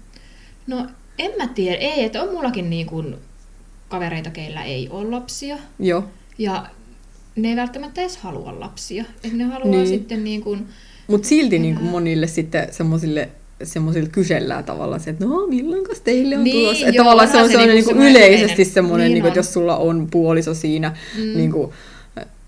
No 0.67 0.87
en 1.19 1.31
mä 1.37 1.47
tiedä, 1.47 1.77
ei, 1.77 2.03
että 2.03 2.21
on 2.23 2.31
mullakin 2.33 2.69
niin 2.69 2.85
kuin 2.85 3.15
kavereita, 3.89 4.29
keillä 4.29 4.63
ei 4.63 4.89
ole 4.89 5.09
lapsia. 5.09 5.57
Joo. 5.79 6.03
Ja 6.37 6.65
ne 7.35 7.49
ei 7.49 7.55
välttämättä 7.55 8.01
edes 8.01 8.17
halua 8.17 8.59
lapsia. 8.59 9.05
Et 9.23 9.33
ne 9.33 9.43
haluaa 9.43 9.71
Niin. 9.71 9.87
sitten 9.87 10.23
niin 10.23 10.41
kuin, 10.41 10.67
Mutta 11.07 11.27
silti 11.27 11.59
niin 11.59 11.75
kuin 11.75 11.85
monille 11.87 12.27
sitten 12.27 12.67
semmoisille 12.73 13.29
semmoisille 13.65 14.09
kysellään 14.09 14.63
tavallaan 14.63 14.99
se, 15.01 15.09
että 15.09 15.25
no 15.25 15.47
milloinkas 15.47 15.99
teille 16.01 16.37
on 16.37 16.43
Niin, 16.43 16.55
tulossa. 16.65 16.85
Että 16.85 16.95
joo, 16.97 17.03
tavallaan 17.05 17.27
se 17.27 17.37
onhan 17.37 17.45
on 17.45 17.51
se 17.51 17.57
niinku 17.57 17.73
niin 17.73 17.85
semmoinen 17.85 18.11
yleisesti 18.31 18.65
semmoinen, 18.65 19.05
niin 19.05 19.13
niin 19.13 19.21
kuin, 19.21 19.27
että 19.27 19.39
jos 19.39 19.53
sulla 19.53 19.77
on 19.77 20.07
puoliso 20.11 20.53
siinä, 20.53 20.95
Mm. 21.17 21.37
niin, 21.37 21.51
kuin, 21.51 21.71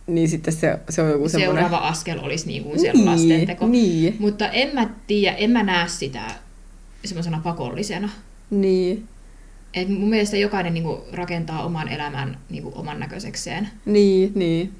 niin 0.07 0.29
sitten 0.29 0.53
se, 0.53 0.79
se 0.89 1.01
on 1.01 1.09
joku 1.11 1.29
semmoinen... 1.29 1.63
seuraava 1.63 1.87
askel 1.87 2.19
olisi 2.21 2.47
niin 2.47 2.63
kuin 2.63 2.79
se 2.79 2.91
lastenteko. 3.03 3.67
niin, 3.67 4.15
Mutta 4.19 4.49
en 4.49 4.69
mä 4.73 4.89
tiedä, 5.07 5.35
en 5.35 5.51
mä 5.51 5.63
näe 5.63 5.87
sitä 5.87 6.21
semmoisena 7.05 7.41
pakollisena. 7.43 8.09
niin, 8.49 9.03
Et 9.73 9.89
mun 9.89 10.09
mielestä 10.09 10.37
jokainen 10.37 10.73
niin 10.73 10.83
kuin 10.83 10.97
rakentaa 11.13 11.65
oman 11.65 11.87
elämän 11.87 12.37
niin 12.49 12.63
kuin 12.63 12.75
oman 12.75 12.99
näköisekseen. 12.99 13.69
niin, 13.85 14.31
niin. 14.35 14.71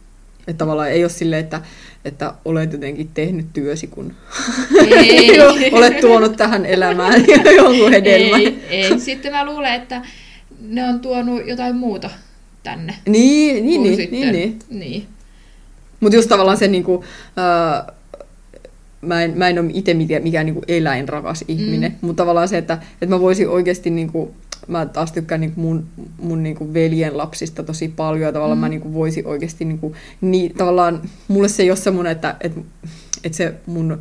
Että 0.47 0.57
tavallaan 0.57 0.91
ei 0.91 1.03
ole 1.03 1.09
silleen, 1.09 1.43
että, 1.43 1.61
että 2.05 2.33
olet 2.45 2.71
jotenkin 2.73 3.09
tehnyt 3.13 3.45
työsi, 3.53 3.87
kun 3.87 4.13
Ei. 4.97 5.39
olet 5.71 5.99
tuonut 5.99 6.37
tähän 6.37 6.65
elämään 6.65 7.23
jonkun 7.57 7.89
hedelmän. 7.91 8.41
Ei, 8.41 8.59
ei. 8.69 8.99
Sitten 8.99 9.31
mä 9.31 9.45
luulen, 9.45 9.73
että 9.73 10.01
ne 10.61 10.83
on 10.83 10.99
tuonut 10.99 11.47
jotain 11.47 11.75
muuta 11.75 12.09
tänne. 12.63 12.95
Niin, 13.07 13.65
niin, 13.65 13.81
kuin 13.81 13.83
niin, 13.83 13.95
sitten- 13.95 14.19
niin, 14.19 14.31
niin. 14.31 14.59
niin. 14.69 15.07
Mutta 15.99 16.15
just 16.15 16.29
tavallaan 16.29 16.57
se 16.57 16.67
niinku, 16.67 17.03
ää, 17.37 17.93
mä 19.01 19.23
en, 19.23 19.37
mä 19.37 19.49
en 19.49 19.59
ole 19.59 19.69
itse 19.73 19.93
mikään, 19.93 20.23
mikään 20.23 20.45
niinku 20.45 20.61
eläinrakas 20.67 21.43
ihminen, 21.47 21.91
Mm. 21.91 21.97
mutta 22.07 22.23
tavallaan 22.23 22.47
se, 22.47 22.57
että, 22.57 22.73
että 22.93 23.05
mä 23.15 23.19
voisin 23.19 23.49
oikeasti 23.49 23.89
niinku 23.89 24.35
mä 24.67 24.85
taas 24.85 25.11
tykkään 25.11 25.41
niinku 25.41 25.61
mun, 25.61 25.85
mun 26.17 26.43
niinku 26.43 26.73
veljen 26.73 27.17
lapsista 27.17 27.63
tosi 27.63 27.87
paljon 27.87 28.21
ja 28.21 28.31
tavallaan 28.31 28.57
mm. 28.57 28.61
mä 28.61 28.69
niinku 28.69 28.93
voisin 28.93 29.27
oikeasti, 29.27 29.65
niinku, 29.65 29.95
niin, 30.21 30.53
tavallaan 30.53 31.01
mulle 31.27 31.47
se 31.47 31.63
ei 31.63 31.69
ole 31.69 31.77
semmoinen, 31.77 32.11
että, 32.11 32.35
että, 32.41 32.61
että 33.23 33.37
se 33.37 33.53
mun 33.65 33.99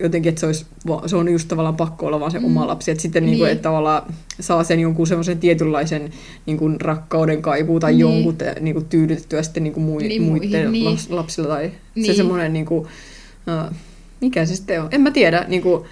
jotenkin, 0.00 0.30
että 0.30 0.40
se, 0.40 0.46
olisi, 0.46 0.66
se 1.06 1.16
on 1.16 1.28
just 1.28 1.48
tavallaan 1.48 1.76
pakko 1.76 2.06
olla 2.06 2.20
vaan 2.20 2.30
se 2.30 2.38
mm. 2.38 2.44
oma 2.44 2.66
lapsi. 2.66 2.90
Että 2.90 3.02
sitten 3.02 3.22
niinku, 3.22 3.30
niin. 3.30 3.38
Niin 3.38 3.46
kuin, 3.46 3.52
että 3.52 3.62
tavallaan 3.62 4.14
saa 4.40 4.64
sen 4.64 4.80
jonkun 4.80 5.06
semmoisen 5.06 5.38
tietynlaisen 5.38 6.10
niin 6.46 6.58
kuin 6.58 6.80
rakkauden 6.80 7.42
kaipuu 7.42 7.80
tai 7.80 7.92
niin. 7.92 8.00
jonkun 8.00 8.36
niin 8.60 8.74
kuin 8.74 8.84
tyydytettyä 8.84 9.42
sitten 9.42 9.62
niin 9.62 9.72
kuin 9.72 9.84
mui, 9.84 10.02
niin, 10.02 10.22
muiden 10.22 10.72
niin. 10.72 10.98
lapsilla. 11.08 11.48
Tai 11.48 11.72
niin. 11.94 12.06
se 12.06 12.14
semmoinen, 12.14 12.52
niin 12.52 12.66
kuin, 12.66 12.80
uh, 12.80 13.76
mikä 14.20 14.46
se 14.46 14.56
sitten 14.56 14.82
on? 14.82 14.88
En 14.90 15.00
mä 15.00 15.10
tiedä. 15.10 15.44
Niin 15.48 15.62
kuin, 15.62 15.84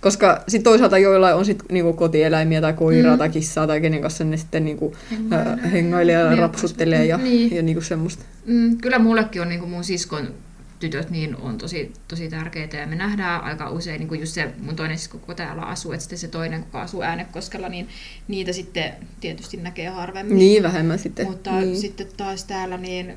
koska 0.00 0.44
sitten 0.48 0.64
toisaalta 0.64 0.98
joilla 0.98 1.34
on 1.34 1.44
sit 1.44 1.62
niinku 1.70 1.92
kotieläimiä 1.92 2.60
tai 2.60 2.72
koiraa 2.72 3.14
mm. 3.14 3.18
tai 3.18 3.28
kissaa 3.28 3.66
tai 3.66 3.80
kenen 3.80 4.02
kanssa 4.02 4.24
ne 4.24 4.36
sitten 4.36 4.64
niinku, 4.64 4.96
äh, 5.32 5.72
hengailee 5.72 6.14
ja 6.14 6.30
niin, 6.30 6.38
rapsuttelee 6.38 7.06
ja, 7.06 7.16
niin. 7.16 7.56
ja 7.56 7.62
niinku 7.62 7.82
semmoista. 7.82 8.24
Mm, 8.46 8.78
kyllä 8.78 8.98
mullekin 8.98 9.42
on 9.42 9.48
niinku 9.48 9.66
mun 9.66 9.84
siskon 9.84 10.34
tytöt 10.80 11.10
niin 11.10 11.36
on 11.36 11.58
tosi, 11.58 11.92
tosi 12.08 12.28
tärkeitä 12.28 12.76
ja 12.76 12.86
me 12.86 12.96
nähdään 12.96 13.44
aika 13.44 13.70
usein, 13.70 13.98
niin 13.98 14.08
kuin 14.08 14.20
just 14.20 14.32
se 14.32 14.52
mun 14.62 14.76
toinen 14.76 14.98
sisko, 14.98 15.18
kun 15.18 15.36
täällä 15.36 15.62
asuu, 15.62 15.92
että 15.92 16.02
sitten 16.02 16.18
se 16.18 16.28
toinen, 16.28 16.64
kun 16.64 16.80
asuu 16.80 17.02
äänekoskella, 17.02 17.68
niin 17.68 17.88
niitä 18.28 18.52
sitten 18.52 18.92
tietysti 19.20 19.56
näkee 19.56 19.88
harvemmin. 19.88 20.38
Niin, 20.38 20.62
vähemmän 20.62 20.98
sitten. 20.98 21.26
Mutta 21.26 21.60
niin. 21.60 21.76
sitten 21.76 22.06
taas 22.16 22.44
täällä, 22.44 22.76
niin 22.76 23.16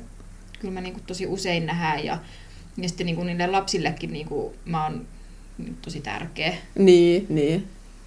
kyllä 0.60 0.74
mä 0.74 0.80
niin 0.80 0.92
kuin 0.92 1.04
tosi 1.06 1.26
usein 1.26 1.66
nähdään 1.66 2.04
ja, 2.04 2.18
ja 2.76 2.88
sitten 2.88 3.06
niin 3.06 3.16
kuin 3.16 3.26
niille 3.26 3.46
lapsillekin 3.46 4.12
niin 4.12 4.26
kuin 4.26 4.54
mä 4.64 4.84
oon 4.84 5.06
tosi 5.82 6.00
tärkeä. 6.00 6.54
Niin, 6.78 7.26
niin. 7.28 7.66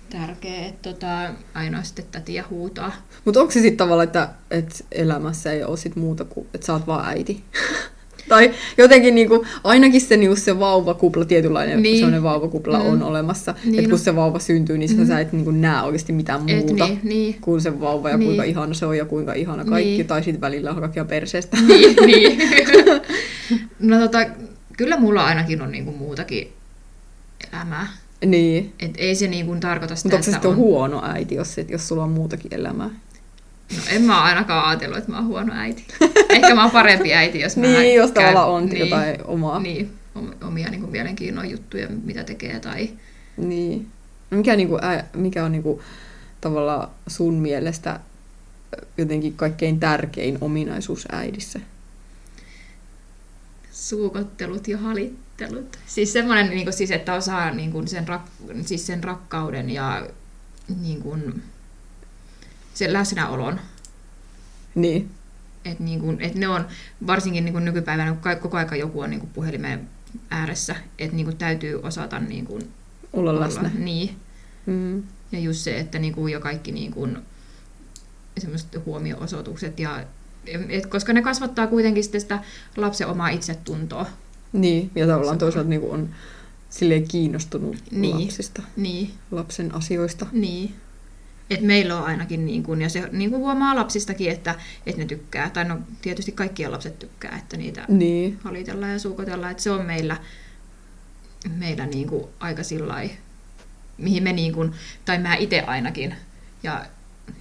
Tärkeä, 0.10 0.66
että 0.66 0.94
tota, 0.94 1.30
aina 1.54 1.84
sitten 1.84 2.06
tätiä 2.12 2.44
huutaa. 2.50 2.92
Mutta 3.26 3.40
onko 3.40 3.52
se 3.52 3.62
sitten 3.62 3.78
tavallaan, 3.78 4.08
että, 4.08 4.30
että 4.52 4.76
elämässä 4.92 5.52
ei 5.52 5.64
ole 5.64 5.78
sit 5.78 5.96
muuta 5.96 6.26
kuin, 6.26 6.48
että 6.54 6.68
sä 6.68 6.74
oot 6.74 6.88
vaan 6.88 7.10
äiti? 7.10 7.44
tai 8.30 8.52
jotenkin 8.78 9.16
niinku, 9.16 9.46
ainakin 9.64 10.02
se, 10.02 10.18
niinku 10.18 10.36
se 10.36 10.60
vauvakupla, 10.60 11.26
tietynlainen 11.26 11.82
niin. 11.82 11.96
sellainen 11.96 12.24
vauvakupla 12.24 12.80
mm. 12.80 12.86
on 12.86 13.04
olemassa. 13.04 13.56
Niin 13.64 13.80
että 13.80 13.90
kun 13.90 14.00
se 14.00 14.16
vauva 14.16 14.40
syntyy, 14.40 14.78
niin 14.78 14.98
mm. 14.98 15.08
sä 15.08 15.20
et 15.20 15.34
niinku 15.34 15.52
näe 15.52 15.82
oikeasti 15.82 16.14
mitään 16.14 16.42
muuta 16.42 16.88
niin, 16.88 17.00
niin. 17.04 17.38
kuin 17.42 17.62
se 17.62 17.80
vauva 17.80 18.10
ja 18.10 18.18
niin. 18.18 18.28
kuinka 18.28 18.44
ihana 18.44 18.74
se 18.74 18.86
on 18.86 18.98
ja 18.98 19.06
kuinka 19.06 19.34
ihana 19.34 19.66
kaikki. 19.66 19.90
Niin. 19.90 20.08
Tai 20.08 20.24
sitten 20.24 20.42
välillä 20.42 20.72
on 20.72 20.80
kaikkia 20.80 21.06
perseestä. 21.06 21.58
Niin, 21.68 21.96
niin. 22.06 22.40
no 23.80 24.00
tota, 24.00 24.26
kyllä 24.78 25.00
mulla 25.00 25.26
ainakin 25.26 25.62
on 25.62 25.72
niinku 25.72 25.92
muutakin 25.92 26.57
elämää. 27.54 27.88
Niin. 28.26 28.74
Et 28.80 28.92
ei 28.98 29.16
se 29.16 29.28
niinku 29.28 29.56
tarkoita 29.56 29.96
sitä, 29.96 30.08
Mutta 30.08 30.16
onko 30.16 30.26
se 30.26 30.32
sitten 30.32 30.52
on... 30.52 30.58
huono 30.58 31.02
äiti, 31.06 31.36
jos, 31.36 31.56
jos 31.70 31.88
sulla 31.88 32.04
on 32.04 32.12
muutakin 32.12 32.54
elämää? 32.54 32.90
No 33.76 33.82
en 33.90 34.02
mä 34.02 34.22
ainakaan 34.22 34.66
ajatellut, 34.66 34.98
että 34.98 35.12
mä 35.12 35.18
oon 35.18 35.28
huono 35.28 35.54
äiti. 35.56 35.88
Ehkä 36.30 36.56
mä 36.56 36.62
oon 36.62 36.72
parempi 36.72 37.14
äiti, 37.14 37.40
jos 37.40 37.58
mä 37.58 37.68
Niin, 37.68 37.96
jos 37.96 38.12
käyn, 38.12 38.28
tavallaan 38.28 38.64
on 38.64 38.66
niin, 38.66 38.80
jotain 38.80 39.26
omaa. 39.26 39.60
Niin, 39.60 39.92
omia 40.48 40.70
niin 40.70 40.82
kuin 40.82 40.92
mielenkiinnon 40.92 41.50
juttuja, 41.50 41.88
mitä 42.04 42.24
tekee. 42.24 42.60
Tai... 42.60 42.90
Niin. 43.38 43.88
Mikä, 44.30 44.56
niin 44.56 44.68
kuin, 44.68 44.84
ä, 44.84 45.04
mikä 45.16 45.46
on 45.46 45.52
niin 45.52 45.64
kuin, 45.64 45.80
tavallaan 46.42 46.90
sun 47.08 47.34
mielestä 47.34 48.00
jotenkin 48.98 49.34
kaikkein 49.34 49.80
tärkein 49.80 50.38
ominaisuus 50.42 51.08
äidissä? 51.12 51.60
Suukottelut 53.78 54.68
ja 54.68 54.78
halittelut. 54.78 55.78
Siis 55.88 56.14
semmoinen, 56.14 56.50
niin 56.50 56.64
kuin, 56.64 56.74
siis, 56.74 56.92
että 56.92 57.14
osaa 57.14 57.52
niin 57.52 57.72
kuin 57.72 57.88
sen, 57.88 58.08
rak, 58.08 58.22
siis 58.66 58.88
sen 58.88 59.04
rakkauden 59.04 59.70
ja 59.70 60.08
niin 60.82 61.02
kuin, 61.02 61.44
sen 62.74 62.94
läsnäolon. 62.94 63.60
Niin. 64.76 65.12
Et 65.66 65.80
niin 65.80 66.00
kun, 66.00 66.22
et 66.22 66.36
ne 66.36 66.48
on, 66.48 66.68
varsinkin 67.08 67.46
niin 67.46 67.54
kun 67.54 67.66
nykypäivänä, 67.66 68.12
kun 68.12 68.32
koko 68.42 68.58
aika 68.58 68.76
joku 68.76 69.02
on 69.02 69.10
niin 69.10 69.20
kun 69.20 69.30
puhelimen 69.30 69.90
ääressä, 70.30 70.76
että 71.00 71.16
niin 71.16 71.38
täytyy 71.38 71.80
osata 71.84 72.20
niin 72.20 72.46
kun 72.46 72.62
olla, 73.14 73.32
olla 73.32 73.42
läsnä. 73.42 73.72
Niin. 73.74 74.16
Mm. 74.66 75.04
Ja 75.32 75.40
just 75.40 75.60
se, 75.60 75.80
että 75.80 76.00
niin 76.00 76.14
kun 76.14 76.32
jo 76.32 76.40
kaikki 76.40 76.72
niin 76.72 76.92
kun, 76.92 77.24
semmoiset 78.38 78.86
huomioosoitukset, 78.86 79.80
ja, 79.80 80.04
et, 80.70 80.86
koska 80.86 81.14
ne 81.14 81.22
kasvattaa 81.22 81.68
kuitenkin 81.68 82.04
sitä 82.04 82.40
lapsen 82.78 83.08
omaa 83.08 83.30
itsetuntoa. 83.30 84.06
Niin, 84.54 84.92
ja 84.96 85.08
tavallaan 85.08 85.38
toisaalta 85.38 85.70
niin 85.70 85.82
on 85.90 86.10
silleen 86.70 87.08
kiinnostunut 87.08 87.78
niin. 87.92 88.22
lapsista, 88.22 88.62
niin. 88.76 89.12
lapsen 89.32 89.76
asioista. 89.76 90.26
Niin. 90.32 90.74
Et 91.50 91.62
meillä 91.62 91.98
on 91.98 92.04
ainakin, 92.04 92.46
niin 92.46 92.64
kun, 92.64 92.82
ja 92.82 92.90
se 92.90 93.10
niin 93.12 93.32
kun 93.32 93.40
huomaa 93.40 93.76
lapsistakin, 93.76 94.32
että, 94.32 94.56
että 94.86 95.02
ne 95.02 95.06
tykkää, 95.06 95.50
tai 95.50 95.66
no 95.66 95.80
tietysti 96.02 96.32
kaikkia 96.32 96.72
lapset 96.72 97.00
tykkää, 97.00 97.38
että 97.38 97.58
niitä 97.58 97.86
niin. 97.88 98.40
halitellaan 98.44 98.92
ja 98.92 99.00
suukotellaan, 99.00 99.52
että 99.52 99.64
se 99.64 99.72
on 99.72 99.86
meillä, 99.86 100.18
meillä 101.56 101.86
niin 101.86 102.08
kuin 102.08 102.24
aika 102.40 102.64
sillai, 102.64 103.12
mihin 103.98 104.24
me 104.24 104.34
niin 104.34 104.54
kuin, 104.54 104.72
tai 105.06 105.18
mä 105.18 105.36
itse 105.36 105.62
ainakin, 105.62 106.16
ja 106.64 106.86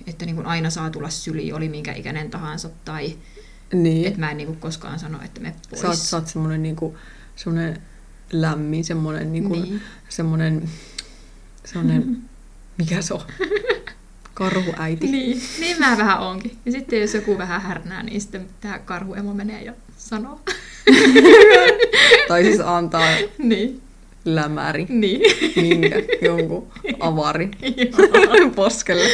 että 0.06 0.26
niin 0.26 0.36
kuin 0.36 0.46
aina 0.46 0.70
saa 0.70 0.90
tulla 0.90 1.10
syli, 1.10 1.52
oli 1.52 1.68
minkä 1.68 1.92
ikäinen 1.92 2.30
tahansa, 2.30 2.70
tai 2.84 3.16
niin. 3.72 4.06
että 4.06 4.20
mä 4.20 4.30
en 4.30 4.36
niin 4.36 4.46
kuin 4.46 4.60
koskaan 4.60 4.98
sano, 4.98 5.18
että 5.24 5.40
me 5.40 5.54
pois. 5.70 5.82
Sä 5.82 5.88
oot, 5.88 5.98
sä 5.98 6.16
oot 6.16 6.26
semmoinen, 6.26 6.62
niin 6.62 6.76
kuin, 6.76 6.96
semmoinen 7.36 7.82
lämmin, 8.32 8.84
semmoinen, 8.84 9.32
niin 9.32 9.44
kuin, 9.44 9.62
niin. 9.62 9.82
semmoinen, 10.08 10.70
semmoinen 11.64 12.22
mikä 12.78 13.02
se 13.02 13.14
on? 13.14 13.22
Karhuäiti. 14.34 15.06
niin, 15.06 15.42
niin 15.60 15.78
mä 15.78 15.96
vähän 15.98 16.20
onkin. 16.20 16.58
Ja 16.66 16.72
sitten 16.72 17.00
jos 17.00 17.14
joku 17.14 17.38
vähän 17.38 17.62
härnää, 17.62 18.02
niin 18.02 18.20
sitten 18.20 18.48
tämä 18.60 18.78
karhuemo 18.78 19.34
menee 19.34 19.62
ja 19.62 19.72
sanoo. 19.96 20.40
tai 22.28 22.44
siis 22.44 22.60
antaa 22.60 23.16
niin. 23.38 23.82
Lämäri. 24.26 24.86
Niin. 24.88 25.20
Minkä? 25.56 25.96
Jonkun 26.26 26.72
avari 27.00 27.50
poskelle. 28.56 29.04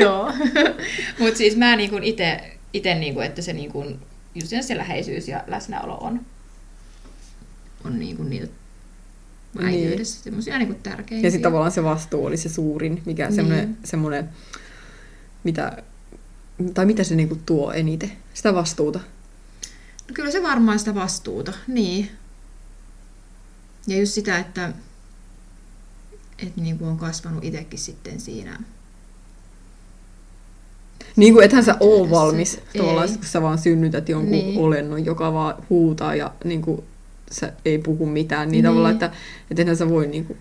Joo. 0.00 0.32
Mutta 1.20 1.38
siis 1.38 1.56
mä 1.56 1.76
niinku 1.76 1.98
ite, 2.02 2.58
ite 2.72 2.94
niinku, 2.94 3.20
että 3.20 3.42
se 3.42 3.52
niinku, 3.52 3.84
just 4.34 4.52
se 4.60 4.76
läheisyys 4.76 5.28
ja 5.28 5.44
läsnäolo 5.46 5.94
on, 5.94 6.20
on 7.84 7.98
niinku 7.98 8.22
niitä 8.22 8.52
äityydessä 9.62 10.16
niin. 10.16 10.24
semmoisia 10.24 10.58
niin 10.58 10.82
tärkeimpiä. 10.82 11.26
Ja 11.26 11.30
sitten 11.30 11.50
tavallaan 11.50 11.72
se 11.72 11.84
vastuu 11.84 12.26
oli 12.26 12.36
se 12.36 12.48
suurin, 12.48 13.02
mikä 13.06 13.26
niin. 13.26 13.34
semmoinen, 13.34 13.76
semmoinen 13.84 14.28
mitä, 15.44 15.82
tai 16.74 16.86
mitä 16.86 17.04
se 17.04 17.14
niinku 17.14 17.38
tuo 17.46 17.72
eniten? 17.72 18.12
Sitä 18.34 18.54
vastuuta. 18.54 18.98
No 20.08 20.14
kyllä 20.14 20.30
se 20.30 20.42
varmaan 20.42 20.78
sitä 20.78 20.94
vastuuta, 20.94 21.52
niin. 21.66 22.10
Ja 23.88 23.98
just 23.98 24.12
sitä, 24.12 24.38
että, 24.38 24.72
että 26.38 26.60
niin 26.60 26.78
kuin 26.78 26.88
on 26.88 26.98
kasvanut 26.98 27.44
itsekin 27.44 27.78
sitten 27.78 28.20
siinä. 28.20 28.58
Niin 31.16 31.34
kuin 31.34 31.44
ethän 31.44 31.64
sä 31.64 31.76
oo 31.80 32.10
valmis 32.10 32.60
tavallaan, 32.76 33.08
kun 33.08 33.24
sä 33.24 33.42
vaan 33.42 33.58
synnytät 33.58 34.08
jonkun 34.08 34.30
niin. 34.30 34.58
olennon, 34.58 35.04
joka 35.04 35.32
vaan 35.32 35.54
huutaa 35.70 36.14
ja 36.14 36.32
niin 36.44 36.62
kuin, 36.62 36.82
sä 37.30 37.52
ei 37.64 37.78
puhu 37.78 38.06
mitään. 38.06 38.48
Niin, 38.48 38.52
niin. 38.52 38.64
tavallaan, 38.64 38.92
että, 38.92 39.10
että 39.50 39.62
ethän 39.62 39.76
sä 39.76 39.88
voi 39.88 40.06
niin 40.06 40.24
kuin, 40.24 40.38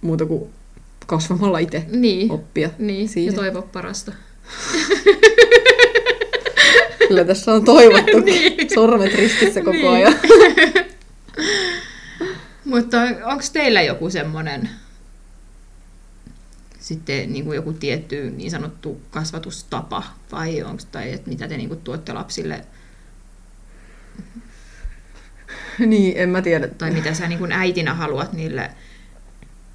muuta 0.00 0.26
kuin 0.26 0.50
kasvamalla 1.06 1.58
itse 1.58 1.86
niin. 1.90 2.32
oppia 2.32 2.70
niin. 2.78 3.08
siihen. 3.08 3.34
Ja 3.34 3.40
toivoa 3.40 3.62
parasta. 3.62 4.12
Kyllä 7.08 7.24
tässä 7.24 7.52
on 7.52 7.64
toivottu 7.64 8.20
niin. 8.24 8.70
sormet 8.74 9.14
ristissä 9.14 9.60
koko 9.60 9.72
niin. 9.72 9.88
ajan. 9.88 10.14
Mutta 12.74 12.98
onko 13.24 13.44
teillä 13.52 13.82
joku 13.82 14.10
semmoinen 14.10 14.70
sitten 16.80 17.32
niin 17.32 17.44
kuin 17.44 17.56
joku 17.56 17.72
tietty 17.72 18.30
niin 18.30 18.50
sanottu 18.50 19.00
kasvatustapa 19.10 20.02
vai 20.32 20.62
onko 20.62 20.82
tai 20.92 21.12
että 21.12 21.30
mitä 21.30 21.48
te 21.48 21.56
niin 21.56 21.68
kuin 21.68 21.80
tuotte 21.80 22.12
lapsille? 22.12 22.64
Niin, 25.86 26.14
en 26.16 26.28
mä 26.28 26.42
tiedä. 26.42 26.68
Tai 26.68 26.90
mitä 26.90 27.14
sä 27.14 27.28
niin 27.28 27.38
kuin 27.38 27.52
äitinä 27.52 27.94
haluat 27.94 28.32
niille 28.32 28.70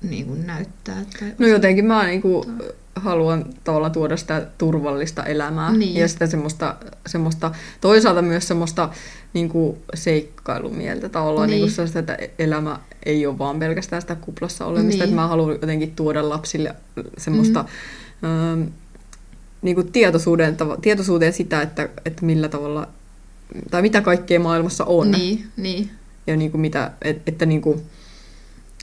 niin 0.01 0.25
kuin 0.25 0.47
näyttää. 0.47 1.05
Tai 1.19 1.33
no 1.39 1.47
jotenkin 1.47 1.85
mä 1.85 2.05
niin 2.05 2.21
kuin 2.21 2.45
haluan 2.99 3.45
tavallaan 3.63 3.91
tuoda 3.91 4.17
sitä 4.17 4.47
turvallista 4.57 5.23
elämää 5.23 5.71
niin. 5.73 5.95
ja 5.95 6.07
sitä 6.07 6.27
semmoista, 6.27 6.75
semmoista, 7.07 7.51
toisaalta 7.81 8.21
myös 8.21 8.47
semmoista 8.47 8.89
niin 9.33 9.49
kuin 9.49 9.77
seikkailumieltä 9.93 11.09
tavallaan 11.09 11.49
niin. 11.49 11.65
Niin 11.65 11.75
kuin 11.75 11.97
että 11.97 12.17
elämä 12.39 12.79
ei 13.05 13.25
ole 13.25 13.37
vaan 13.37 13.59
pelkästään 13.59 14.01
sitä 14.01 14.15
kuplassa 14.15 14.65
olemista, 14.65 15.03
niin. 15.03 15.03
että 15.03 15.15
mä 15.15 15.27
haluan 15.27 15.51
jotenkin 15.51 15.95
tuoda 15.95 16.29
lapsille 16.29 16.75
semmoista 17.17 17.65
mm. 18.21 18.29
ähm, 18.29 18.61
niin 19.61 19.75
kuin 19.75 19.91
tietoisuuden, 19.91 20.57
tietoisuuteen 20.81 21.33
sitä, 21.33 21.61
että, 21.61 21.89
että 22.05 22.25
millä 22.25 22.49
tavalla 22.49 22.87
tai 23.71 23.81
mitä 23.81 24.01
kaikkea 24.01 24.39
maailmassa 24.39 24.85
on. 24.85 25.11
Niin, 25.11 25.47
niin. 25.57 25.91
Ja 26.27 26.35
niin 26.35 26.51
kuin 26.51 26.61
mitä, 26.61 26.91
et, 27.01 27.21
että 27.27 27.45
niin 27.45 27.61
kuin, 27.61 27.81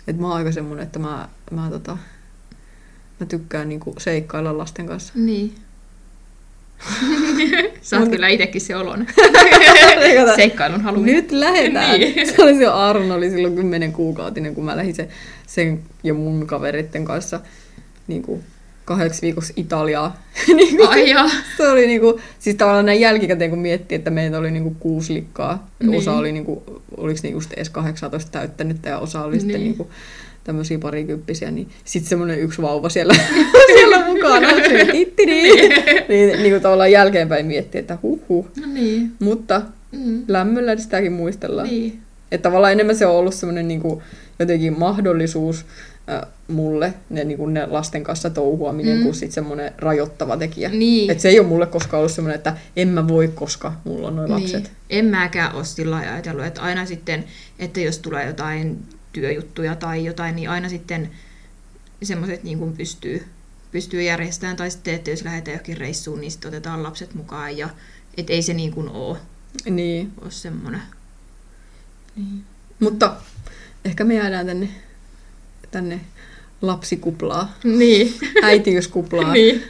että 0.09 0.23
mä 0.23 0.29
oon 0.29 0.37
aika 0.37 0.53
semmonen, 0.53 0.85
että 0.85 0.99
mä, 0.99 1.29
mä 1.51 1.71
tota, 1.71 1.99
mä 3.21 3.27
tykkään 3.27 3.69
niinku 3.69 3.95
seikkailla 3.99 4.59
lasten 4.59 4.87
kanssa. 4.87 5.13
Niin. 5.17 5.55
Sä 7.83 8.01
oot 8.01 8.09
kyllä 8.09 8.29
itsekin 8.29 8.61
se 8.61 8.77
olon. 8.77 9.07
Seikkailun 10.37 10.81
haluinen. 10.81 11.15
Nyt 11.15 11.33
lähdetään. 11.33 12.01
Niin. 12.01 12.27
Se 12.27 12.43
oli 12.43 12.57
se 12.59 12.67
Arno, 12.67 13.15
oli 13.15 13.31
silloin 13.31 13.57
kymmenen 13.57 13.93
kuukautinen, 13.93 14.55
kun 14.55 14.65
mä 14.65 14.77
lähdin 14.77 14.95
se, 14.95 15.09
sen 15.47 15.81
ja 16.03 16.15
mun 16.15 16.47
kaveritten 16.47 17.05
kanssa 17.05 17.41
niin 18.07 18.23
kuin 18.23 18.45
kahdeksi 18.85 19.23
viikoksi 19.23 19.53
Italiaa. 19.57 20.23
niin 20.57 20.77
kuin, 20.77 20.89
Ai 20.89 21.11
joo. 21.11 21.31
se 21.57 21.69
oli 21.69 21.87
niin 21.87 22.01
kuin, 22.01 22.15
siis 22.39 22.57
tavallaan 22.57 22.87
näin 22.87 23.01
jälkikäteen, 23.01 23.51
kun 23.51 23.59
miettii, 23.59 23.97
että 23.97 24.11
meitä 24.11 24.39
oli 24.39 24.51
niin 24.51 24.63
kuin 24.63 24.77
kuusi 24.81 25.15
likkaa. 25.15 25.71
Niin. 25.83 25.99
Osa 25.99 26.13
oli, 26.13 26.33
niin 26.33 26.45
kuin, 26.45 26.61
oliko 26.97 27.21
ne 27.23 27.29
just 27.29 27.53
edes 27.53 27.71
18 27.71 28.31
täyttänyt 28.31 28.85
ja 28.85 28.99
osa 28.99 29.23
oli 29.23 29.41
sitten 29.41 29.61
Niin. 29.61 29.65
niin 29.65 29.77
kuin, 29.77 29.89
tämmöisiä 30.47 30.79
parikymppisiä, 30.79 31.51
niin 31.51 31.69
sitten 31.85 32.09
semmoinen 32.09 32.41
yksi 32.41 32.63
vauva 32.63 32.89
siellä, 32.89 33.15
siellä 33.75 34.07
mukana, 34.07 34.49
se 34.69 34.89
tittiri. 34.93 35.43
niin, 36.09 36.39
niin 36.43 36.51
kuin 36.51 36.63
tavallaan 36.63 36.93
jälkeenpäin 36.93 37.47
miettii, 37.47 37.79
että 37.79 37.99
huh 38.03 38.21
huh. 38.29 38.49
No 38.61 38.67
niin. 38.73 39.13
Mutta 39.21 39.63
Mm. 39.93 40.23
lämmöllä 40.29 40.77
sitäkin 40.77 41.13
muistellaan. 41.13 41.69
Niin. 41.69 42.01
Että 42.33 42.43
tavallaan 42.49 42.73
enemmän 42.73 42.97
se 42.97 43.07
on 43.07 43.15
ollut 43.17 43.35
semmoinen 43.35 43.69
niin 43.69 43.81
kuin, 43.81 44.03
jotenkin 44.39 44.79
mahdollisuus 44.79 45.65
äh, 46.11 46.21
mulle, 46.49 46.95
ne, 47.11 47.25
niin 47.25 47.39
kuin 47.39 47.55
ne 47.55 47.67
lasten 47.67 48.03
kanssa 48.05 48.31
touhuaminen, 48.31 48.97
Mm. 48.97 49.03
kuin 49.03 49.15
sitten 49.15 49.33
semmoinen 49.35 49.73
rajoittava 49.79 50.37
tekijä. 50.37 50.69
Niin. 50.69 51.11
Että 51.11 51.23
se 51.23 51.29
ei 51.29 51.39
ole 51.39 51.49
mulle 51.49 51.67
koskaan 51.67 51.99
ollut 51.99 52.13
semmoinen, 52.13 52.37
että 52.37 52.57
en 52.77 52.89
mä 52.89 53.09
voi, 53.09 53.29
koska 53.29 53.73
mulla 53.85 54.09
on 54.09 54.17
noin 54.17 54.31
lapset. 54.31 54.63
Niin. 54.63 54.73
En 54.91 55.05
mäkään 55.05 55.55
ole 55.55 55.65
sillä 55.65 55.97
ajatellut, 55.97 56.45
että 56.45 56.61
aina 56.61 56.87
sitten, 56.87 57.25
että 57.59 57.81
jos 57.81 57.99
tulee 57.99 58.27
jotain 58.27 58.79
työjuttuja 59.21 59.77
tai 59.77 60.05
jotain, 60.05 60.37
niin 60.37 60.51
aina 60.51 60.69
sitten 60.69 61.11
semmoiset 62.03 62.43
niin 62.43 62.59
kuin 62.59 62.77
pystyy, 62.77 63.27
pystyy 63.73 64.03
järjestämään. 64.03 64.57
Tai 64.57 64.71
sitten, 64.71 64.95
että 64.95 65.11
jos 65.11 65.25
lähdetään 65.25 65.53
johonkin 65.53 65.77
reissuun, 65.77 66.21
niin 66.21 66.31
sitten 66.31 66.49
otetaan 66.49 66.83
lapset 66.83 67.15
mukaan. 67.15 67.57
Ja 67.57 67.69
että 68.17 68.33
ei 68.33 68.43
se 68.43 68.55
niin 68.55 68.73
kuin 68.73 68.89
ole, 68.89 69.19
Niin. 69.71 70.13
ole 70.21 70.31
semmoinen. 70.31 70.83
niin. 72.17 72.45
Mutta 72.81 73.17
ehkä 73.85 74.05
me 74.05 74.15
jäädään 74.15 74.47
tänne, 74.47 74.69
tänne 75.71 76.01
lapsikuplaa, 76.63 77.55
Niin. 77.65 78.15
äitiyskuplaa, 78.43 79.33
niin. 79.33 79.63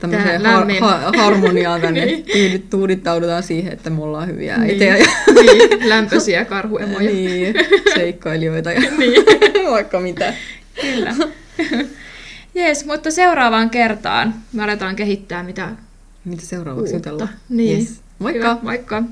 tämmöiseen 0.00 0.42
har- 0.46 0.58
lämmin. 0.60 0.80
ha- 0.80 1.12
harmoniaan 1.16 1.80
tänne. 1.80 2.04
Niin. 2.06 2.24
niin. 2.34 2.62
Tuudittaudutaan 2.70 3.42
siihen, 3.42 3.72
että 3.72 3.90
me 3.90 4.02
ollaan 4.02 4.28
hyviä 4.28 4.56
Niin. 4.58 4.70
äitejä 4.70 4.94
niin. 4.94 5.88
Lämpöisiä 5.88 6.44
karhuemoja. 6.44 7.10
niin, 7.12 7.54
seikkailijoita 7.94 8.72
ja 8.72 8.80
niin. 8.98 9.24
vaikka 9.70 10.00
mitä. 10.00 10.34
Kyllä. 10.80 11.14
Jees, 12.54 12.84
mutta 12.86 13.10
seuraavaan 13.10 13.70
kertaan 13.70 14.34
me 14.52 14.62
aletaan 14.62 14.96
kehittää 14.96 15.42
mitä 15.42 15.68
Mitä 16.24 16.42
seuraavaksi 16.46 16.94
uutta. 16.94 17.08
jutellaan? 17.08 17.34
Niin. 17.48 17.78
Yes. 17.78 18.00
Moikka! 18.18 18.48
Hyvä, 18.48 18.58
moikka! 18.62 19.02